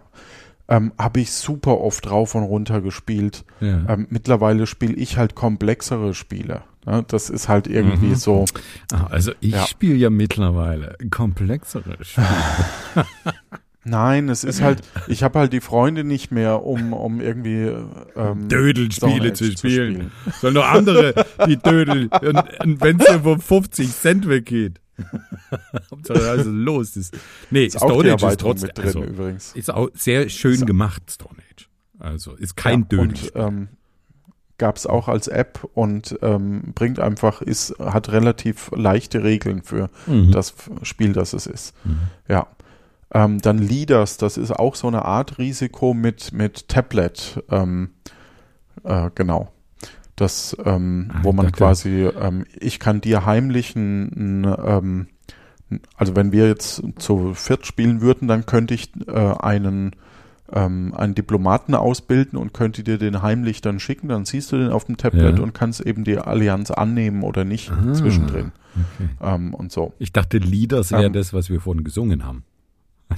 Ähm, 0.67 0.93
habe 0.97 1.19
ich 1.19 1.31
super 1.33 1.79
oft 1.81 2.09
rauf 2.09 2.33
und 2.35 2.43
runter 2.43 2.79
gespielt. 2.81 3.43
Ähm, 3.59 4.07
mittlerweile 4.09 4.65
spiele 4.67 4.93
ich 4.93 5.17
halt 5.17 5.35
komplexere 5.35 6.13
Spiele. 6.13 6.61
Ne? 6.85 7.03
Das 7.09 7.29
ist 7.29 7.49
halt 7.49 7.67
irgendwie 7.67 8.07
Mhm. 8.07 8.15
so. 8.15 8.45
Ah, 8.93 9.07
also 9.09 9.33
ich 9.41 9.59
spiele 9.65 9.95
ja 9.95 10.09
mittlerweile 10.09 10.95
komplexere 11.09 11.97
Spiele. 12.03 12.27
Nein, 13.83 14.29
es 14.29 14.43
ist 14.43 14.61
halt, 14.61 14.81
ich 15.07 15.23
habe 15.23 15.39
halt 15.39 15.53
die 15.53 15.61
Freunde 15.61 16.03
nicht 16.03 16.31
mehr, 16.31 16.63
um, 16.63 16.93
um 16.93 17.19
irgendwie 17.19 17.73
ähm, 18.15 18.47
Dödelspiele 18.47 19.31
Age 19.31 19.33
zu 19.37 19.51
spielen. 19.51 20.11
Sollen 20.39 20.53
doch 20.55 20.67
andere, 20.69 21.13
die 21.47 21.57
Dödel, 21.57 22.07
und, 22.21 22.59
und 22.63 22.81
wenn 22.81 22.99
es 22.99 23.07
dir 23.07 23.25
um 23.25 23.39
50 23.41 23.89
Cent 23.91 24.27
weggeht. 24.29 24.79
Hauptsache, 25.91 26.29
also 26.29 26.51
los 26.51 26.95
ist. 26.95 27.17
Nee, 27.49 27.65
Ist 27.65 27.77
Stone 27.77 28.13
Age 28.13 28.21
ist 28.23 28.39
trotzdem, 28.39 28.67
mit 28.67 28.77
drin 28.77 28.85
also, 28.85 29.03
übrigens. 29.03 29.51
ist 29.55 29.71
auch 29.73 29.89
sehr 29.95 30.29
schön 30.29 30.53
Ist- 30.53 30.67
gemacht, 30.67 31.03
Stone 31.09 31.37
Age. 31.51 31.67
Also, 31.99 32.35
ist 32.35 32.55
kein 32.55 32.81
ja, 32.81 32.85
Dödelspiel. 32.87 33.31
Und 33.41 33.47
ähm, 33.47 33.67
gab 34.57 34.77
es 34.77 34.85
auch 34.85 35.07
als 35.07 35.27
App 35.27 35.67
und 35.73 36.19
ähm, 36.21 36.73
bringt 36.75 36.99
einfach, 36.99 37.41
ist, 37.41 37.73
hat 37.79 38.09
relativ 38.11 38.69
leichte 38.75 39.23
Regeln 39.23 39.63
für 39.63 39.89
Mhm. 40.05 40.31
das 40.31 40.53
Spiel, 40.83 41.13
das 41.13 41.33
es 41.33 41.47
ist. 41.47 41.73
Mhm. 41.83 41.97
Ja. 42.27 42.47
Ähm, 43.13 43.39
dann 43.41 43.57
Leaders, 43.57 44.17
das 44.17 44.37
ist 44.37 44.51
auch 44.51 44.75
so 44.75 44.87
eine 44.87 45.03
Art 45.05 45.37
Risiko 45.37 45.93
mit, 45.93 46.31
mit 46.33 46.67
Tablet. 46.69 47.43
Ähm, 47.49 47.89
äh, 48.83 49.09
genau. 49.15 49.51
Das, 50.15 50.55
ähm, 50.65 51.09
Ah, 51.13 51.19
wo 51.23 51.33
man 51.33 51.47
dachte- 51.47 51.57
quasi, 51.57 51.89
ähm, 52.19 52.45
ich 52.59 52.79
kann 52.79 53.01
dir 53.01 53.25
heimlich 53.25 53.75
ein, 53.75 54.43
ein 54.43 54.55
ähm, 54.65 55.07
also 55.95 56.15
wenn 56.15 56.31
wir 56.31 56.47
jetzt 56.47 56.83
zu 56.97 57.33
viert 57.33 57.65
spielen 57.65 58.01
würden, 58.01 58.27
dann 58.27 58.45
könnte 58.45 58.73
ich 58.73 58.91
äh, 59.07 59.11
einen 59.11 59.91
ähm, 60.53 60.93
einen 60.97 61.15
Diplomaten 61.15 61.75
ausbilden 61.75 62.37
und 62.37 62.53
könnte 62.53 62.83
dir 62.83 62.97
den 62.97 63.21
heimlich 63.21 63.61
dann 63.61 63.79
schicken, 63.79 64.09
dann 64.09 64.25
siehst 64.25 64.51
du 64.51 64.57
den 64.57 64.69
auf 64.69 64.83
dem 64.83 64.97
Tablet 64.97 65.37
Ja. 65.37 65.43
und 65.43 65.53
kannst 65.53 65.79
eben 65.79 66.03
die 66.03 66.17
Allianz 66.17 66.71
annehmen 66.71 67.23
oder 67.23 67.45
nicht 67.45 67.71
Ah, 67.71 67.93
zwischendrin. 67.93 68.51
Okay. 68.75 69.09
Ähm, 69.21 69.53
und 69.53 69.71
so. 69.71 69.93
Ich 69.97 70.11
dachte, 70.11 70.39
Leaders 70.39 70.91
wäre 70.91 71.05
Ähm, 71.05 71.13
das, 71.13 71.31
was 71.33 71.49
wir 71.49 71.61
vorhin 71.61 71.85
gesungen 71.85 72.25
haben. 72.25 72.43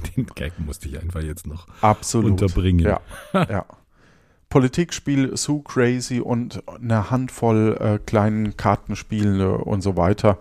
Den 0.15 0.25
Gag 0.27 0.53
musste 0.59 0.87
ich 0.87 1.01
einfach 1.01 1.21
jetzt 1.21 1.47
noch 1.47 1.67
Absolut. 1.81 2.31
unterbringen. 2.31 2.85
Ja, 2.85 3.01
ja. 3.33 3.65
Politikspiel, 4.49 5.35
So 5.35 5.59
Crazy 5.59 6.19
und 6.19 6.63
eine 6.67 7.09
Handvoll 7.09 7.77
äh, 7.79 7.97
kleinen 7.97 8.55
Kartenspiele 8.55 9.57
und 9.57 9.81
so 9.81 9.97
weiter. 9.97 10.37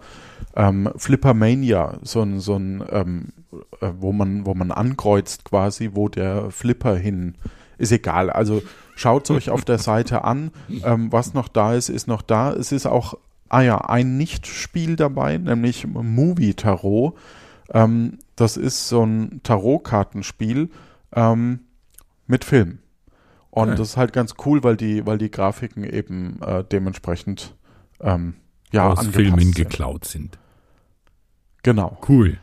Ähm, 0.54 0.90
Flippermania, 0.96 1.98
so 2.02 2.20
ein, 2.20 2.38
so 2.38 2.56
ein 2.56 2.84
ähm, 2.90 3.32
äh, 3.80 3.92
wo 3.98 4.12
man, 4.12 4.46
wo 4.46 4.54
man 4.54 4.70
ankreuzt 4.70 5.44
quasi, 5.44 5.90
wo 5.92 6.08
der 6.08 6.50
Flipper 6.50 6.96
hin 6.96 7.34
ist 7.78 7.92
egal. 7.92 8.30
Also 8.30 8.62
schaut 8.94 9.30
euch 9.30 9.50
auf 9.50 9.64
der 9.64 9.78
Seite 9.78 10.24
an. 10.24 10.50
Ähm, 10.84 11.12
was 11.12 11.34
noch 11.34 11.48
da 11.48 11.74
ist, 11.74 11.88
ist 11.88 12.08
noch 12.08 12.22
da. 12.22 12.52
Es 12.52 12.72
ist 12.72 12.86
auch, 12.86 13.14
ah 13.48 13.60
ja, 13.60 13.78
ein 13.78 14.16
Nicht-Spiel 14.16 14.96
dabei, 14.96 15.36
nämlich 15.36 15.86
Movie 15.86 16.54
Tarot. 16.54 17.14
Ähm, 17.72 18.18
das 18.37 18.57
ist 18.57 18.88
so 18.88 19.05
ein 19.05 19.40
Tarotkartenspiel 19.42 20.71
ähm, 21.14 21.61
mit 22.27 22.45
Film. 22.45 22.79
Und 23.51 23.68
Ja. 23.68 23.75
das 23.75 23.90
ist 23.90 23.97
halt 23.97 24.12
ganz 24.12 24.35
cool, 24.47 24.62
weil 24.64 24.77
die, 24.77 25.05
weil 25.07 25.18
die 25.18 25.31
Grafiken 25.31 25.85
eben 25.85 26.40
äh, 26.42 26.64
dementsprechend 26.64 27.55
ähm, 28.01 28.35
ja, 28.73 28.88
aus 28.90 29.07
Filmen 29.07 29.40
sind. 29.40 29.55
geklaut 29.57 30.07
sind. 30.07 30.38
Genau. 31.62 31.99
Cool. 32.09 32.38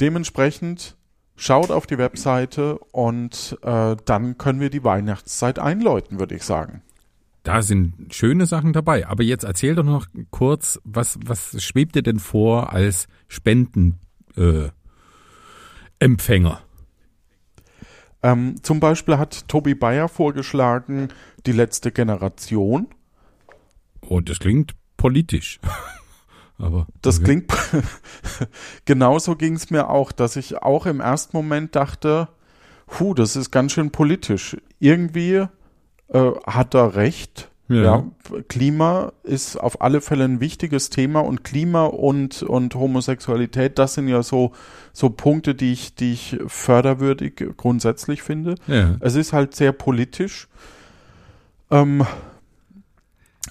Dementsprechend 0.00 0.96
schaut 1.36 1.70
auf 1.70 1.86
die 1.86 1.98
Webseite 1.98 2.78
und 2.92 3.58
äh, 3.62 3.96
dann 4.04 4.38
können 4.38 4.60
wir 4.60 4.70
die 4.70 4.82
Weihnachtszeit 4.84 5.58
einläuten, 5.58 6.18
würde 6.18 6.34
ich 6.34 6.42
sagen. 6.42 6.82
Da 7.42 7.62
sind 7.62 8.12
schöne 8.14 8.46
Sachen 8.46 8.72
dabei. 8.72 9.06
Aber 9.06 9.22
jetzt 9.22 9.44
erzähl 9.44 9.74
doch 9.76 9.84
noch 9.84 10.06
kurz, 10.30 10.80
was, 10.84 11.18
was 11.24 11.62
schwebt 11.62 11.94
dir 11.94 12.02
denn 12.02 12.18
vor 12.18 12.72
als 12.72 13.06
Spenden, 13.28 14.00
äh, 14.36 14.70
Empfänger? 15.98 16.60
Ähm, 18.22 18.56
zum 18.62 18.80
Beispiel 18.80 19.18
hat 19.18 19.46
Tobi 19.48 19.74
Bayer 19.74 20.08
vorgeschlagen, 20.08 21.08
die 21.46 21.52
letzte 21.52 21.92
Generation. 21.92 22.88
Oh, 24.00 24.20
das 24.20 24.38
klingt 24.38 24.74
politisch. 24.96 25.60
Aber 26.58 26.86
Das 27.02 27.18
okay. 27.18 27.24
klingt, 27.24 27.52
genauso 28.84 29.36
ging 29.36 29.54
es 29.54 29.70
mir 29.70 29.90
auch, 29.90 30.10
dass 30.10 30.36
ich 30.36 30.56
auch 30.62 30.86
im 30.86 31.00
ersten 31.00 31.36
Moment 31.36 31.76
dachte, 31.76 32.28
hu, 32.98 33.14
das 33.14 33.36
ist 33.36 33.50
ganz 33.50 33.72
schön 33.72 33.90
politisch. 33.90 34.56
Irgendwie 34.78 35.46
äh, 36.08 36.30
hat 36.46 36.74
er 36.74 36.94
recht. 36.94 37.50
Ja. 37.68 37.82
Ja. 37.82 38.04
Klima 38.48 39.12
ist 39.24 39.56
auf 39.56 39.80
alle 39.80 40.00
Fälle 40.00 40.24
ein 40.24 40.40
wichtiges 40.40 40.88
Thema 40.90 41.20
und 41.20 41.42
Klima 41.42 41.86
und, 41.86 42.42
und 42.42 42.74
Homosexualität, 42.74 43.78
das 43.78 43.94
sind 43.94 44.06
ja 44.08 44.22
so, 44.22 44.52
so 44.92 45.10
Punkte, 45.10 45.54
die 45.54 45.72
ich, 45.72 45.94
die 45.96 46.12
ich 46.12 46.38
förderwürdig 46.46 47.44
grundsätzlich 47.56 48.22
finde. 48.22 48.54
Ja. 48.68 48.96
Es 49.00 49.16
ist 49.16 49.32
halt 49.32 49.56
sehr 49.56 49.72
politisch. 49.72 50.46
Ähm, 51.70 52.06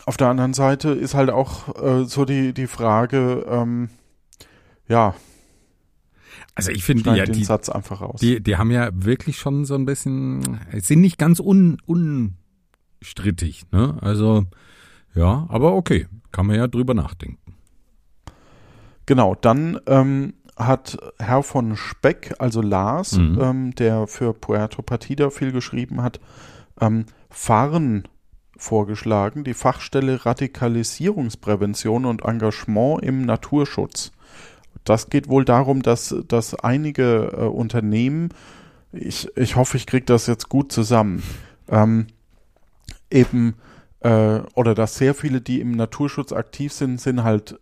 auf 0.06 0.16
der 0.18 0.28
anderen 0.28 0.54
Seite 0.54 0.90
ist 0.92 1.14
halt 1.14 1.30
auch 1.30 1.82
äh, 1.82 2.06
so 2.06 2.24
die, 2.26 2.54
die 2.54 2.68
Frage, 2.68 3.46
ähm, 3.50 3.90
ja, 4.88 5.16
Also 6.54 6.72
ich 6.72 6.84
finde 6.84 7.16
ja, 7.16 7.26
den 7.26 7.34
die, 7.34 7.44
Satz 7.44 7.68
einfach 7.70 8.02
raus. 8.02 8.20
die, 8.22 8.42
die 8.42 8.56
haben 8.56 8.72
ja 8.72 8.90
wirklich 8.94 9.38
schon 9.40 9.66
so 9.66 9.76
ein 9.76 9.86
bisschen, 9.86 10.60
sind 10.74 11.02
nicht 11.02 11.18
ganz 11.18 11.40
un, 11.42 11.80
unstrittig, 13.06 13.66
ne? 13.72 13.98
Also, 14.02 14.46
ja, 15.14 15.46
aber 15.50 15.74
okay, 15.74 16.08
kann 16.32 16.48
man 16.48 16.56
ja 16.58 16.68
drüber 16.68 16.94
nachdenken. 16.96 17.38
Genau, 19.06 19.36
dann 19.36 19.80
ähm, 19.86 20.34
hat 20.58 20.98
Herr 21.20 21.44
von 21.44 21.76
Speck, 21.76 22.34
also 22.40 22.62
Lars, 22.62 23.18
Mhm. 23.18 23.38
ähm, 23.40 23.76
der 23.76 24.08
für 24.08 24.34
Puerto 24.34 24.82
Partida 24.82 25.30
viel 25.30 25.52
geschrieben 25.52 26.02
hat, 26.02 26.20
ähm, 26.82 27.06
Farn 27.30 28.08
vorgeschlagen, 28.58 29.44
die 29.44 29.54
Fachstelle 29.54 30.26
Radikalisierungsprävention 30.26 32.06
und 32.06 32.24
Engagement 32.24 33.04
im 33.04 33.22
Naturschutz. 33.26 34.12
Das 34.86 35.10
geht 35.10 35.30
wohl 35.30 35.46
darum, 35.46 35.82
dass, 35.84 36.16
dass 36.28 36.56
einige 36.56 37.34
äh, 37.38 37.44
Unternehmen, 37.44 38.30
ich, 38.92 39.28
ich 39.38 39.56
hoffe, 39.56 39.78
ich 39.78 39.86
kriege 39.86 40.06
das 40.06 40.26
jetzt 40.26 40.50
gut 40.50 40.72
zusammen, 40.72 41.22
ähm, 41.70 42.08
eben, 43.10 43.56
äh, 44.02 44.40
oder 44.54 44.76
dass 44.76 44.96
sehr 44.96 45.14
viele, 45.14 45.42
die 45.42 45.60
im 45.62 45.72
Naturschutz 45.72 46.32
aktiv 46.32 46.74
sind, 46.74 47.00
sind 47.00 47.24
halt 47.24 47.60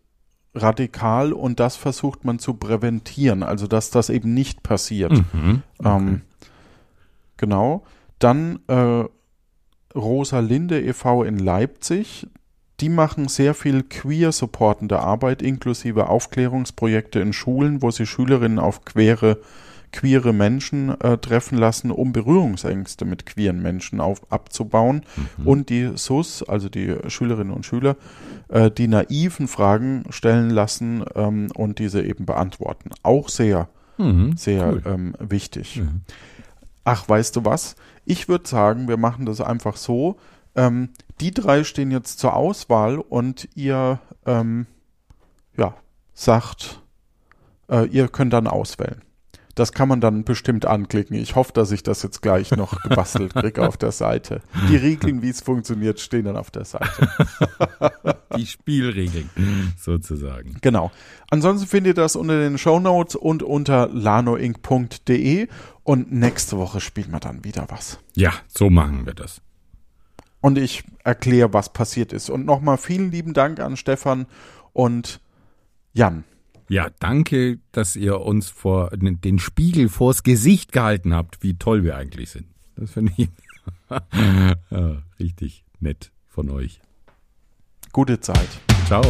radikal 0.56 1.34
und 1.34 1.60
das 1.60 1.76
versucht 1.76 2.26
man 2.26 2.40
zu 2.40 2.54
präventieren, 2.54 3.44
also 3.44 3.68
dass 3.68 3.90
das 3.90 4.10
eben 4.10 4.34
nicht 4.34 4.62
passiert. 4.62 5.12
Mhm. 5.34 5.64
Ähm, 5.84 6.22
genau. 7.38 7.84
Dann 8.20 8.60
äh, 8.68 9.06
Rosalinde 9.96 10.82
e.V. 10.82 11.24
in 11.24 11.38
Leipzig. 11.38 12.28
Die 12.80 12.90
machen 12.90 13.28
sehr 13.28 13.54
viel 13.54 13.84
queer-supportende 13.84 15.00
Arbeit, 15.00 15.42
inklusive 15.42 16.10
Aufklärungsprojekte 16.10 17.20
in 17.20 17.32
Schulen, 17.32 17.82
wo 17.82 17.92
sie 17.92 18.06
Schülerinnen 18.06 18.60
auf 18.60 18.84
queere, 18.84 19.40
queere 19.94 20.34
Menschen 20.34 21.00
äh, 21.00 21.18
treffen 21.18 21.58
lassen, 21.58 21.90
um 21.92 22.12
Berührungsängste 22.12 23.06
mit 23.06 23.26
queeren 23.26 23.62
Menschen 23.62 24.02
auf, 24.02 24.30
abzubauen. 24.32 25.04
Und 25.46 25.70
die 25.70 25.92
SUS, 25.96 26.44
also 26.44 26.68
die 26.68 26.98
Schülerinnen 27.08 27.54
und 27.54 27.66
Schüler, 27.66 27.96
äh, 28.50 28.70
die 28.70 28.90
naiven 28.90 29.48
Fragen 29.48 30.04
stellen 30.10 30.50
lassen 30.50 31.06
ähm, 31.16 31.50
und 31.56 31.80
diese 31.80 32.04
eben 32.04 32.26
beantworten. 32.26 32.90
Auch 33.04 33.30
sehr, 33.30 33.70
Mhm, 33.98 34.36
sehr 34.36 34.74
cool. 34.74 34.82
ähm, 34.86 35.16
wichtig. 35.20 35.78
Ja. 35.78 35.84
Ach, 36.84 37.08
weißt 37.08 37.36
du 37.38 37.46
was? 37.46 37.76
Ich 38.04 38.28
würde 38.28 38.48
sagen, 38.50 38.88
wir 38.90 38.98
machen 38.98 39.26
das 39.26 39.40
einfach 39.40 39.78
so. 39.78 40.18
Ähm, 40.56 40.90
die 41.22 41.32
drei 41.32 41.64
stehen 41.64 41.92
jetzt 41.92 42.20
zur 42.20 42.36
Auswahl 42.36 42.98
und 42.98 43.48
ihr, 43.56 44.00
ähm, 44.26 44.66
ja, 45.56 45.76
sagt, 46.14 46.82
äh, 47.70 47.86
ihr 47.88 48.08
könnt 48.08 48.34
dann 48.34 48.48
auswählen. 48.48 49.02
Das 49.56 49.72
kann 49.72 49.88
man 49.88 50.02
dann 50.02 50.24
bestimmt 50.24 50.66
anklicken. 50.66 51.16
Ich 51.16 51.36
hoffe, 51.36 51.54
dass 51.54 51.72
ich 51.72 51.84
das 51.84 52.02
jetzt 52.02 52.22
gleich 52.22 52.52
noch 52.52 52.82
gebastelt 52.82 53.34
kriege 53.36 53.68
auf 53.68 53.78
der 53.78 53.92
Seite. 53.92 54.42
Die 54.70 54.76
Regeln, 54.76 55.22
wie 55.22 55.30
es 55.30 55.42
funktioniert, 55.42 56.00
stehen 56.00 56.26
dann 56.26 56.38
auf 56.38 56.50
der 56.50 56.66
Seite. 56.66 57.10
Die 58.36 58.48
Spielregeln 58.48 59.30
sozusagen. 59.78 60.58
Genau. 60.62 60.92
Ansonsten 61.30 61.68
findet 61.68 61.98
ihr 61.98 62.02
das 62.02 62.16
unter 62.16 62.40
den 62.40 62.58
Show 62.58 62.80
Notes 62.80 63.16
und 63.16 63.44
unter 63.44 63.90
lanoinc.de 63.90 65.48
und 65.84 66.12
nächste 66.12 66.58
Woche 66.58 66.80
spielen 66.80 67.12
wir 67.12 67.20
dann 67.20 67.44
wieder 67.44 67.68
was. 67.70 68.00
Ja, 68.16 68.34
so 68.48 68.72
machen 68.72 69.06
wir 69.06 69.14
das. 69.14 69.42
Und 70.42 70.58
ich 70.58 70.84
erkläre, 71.04 71.54
was 71.54 71.72
passiert 71.72 72.12
ist. 72.12 72.30
Und 72.30 72.46
nochmal 72.46 72.78
vielen 72.78 73.12
lieben 73.12 73.34
Dank 73.34 73.60
an 73.60 73.78
Stefan 73.78 74.26
und 74.74 75.22
Jan. 75.94 76.24
Ja, 76.74 76.90
danke, 77.00 77.60
dass 77.72 77.96
ihr 77.96 78.22
uns 78.22 78.50
vor 78.50 78.90
den 78.92 79.40
Spiegel 79.40 79.90
vors 79.90 80.24
Gesicht 80.24 80.72
gehalten 80.72 81.14
habt, 81.14 81.44
wie 81.44 81.56
toll 81.56 81.84
wir 81.84 81.96
eigentlich 81.96 82.32
sind. 82.32 82.48
Das 82.76 82.92
finde 82.92 83.14
ich 83.18 83.30
ja, 84.72 85.04
richtig 85.20 85.64
nett 85.80 86.12
von 86.28 86.50
euch. 86.50 86.82
Gute 87.92 88.20
Zeit. 88.20 88.50
Ciao. 88.88 89.04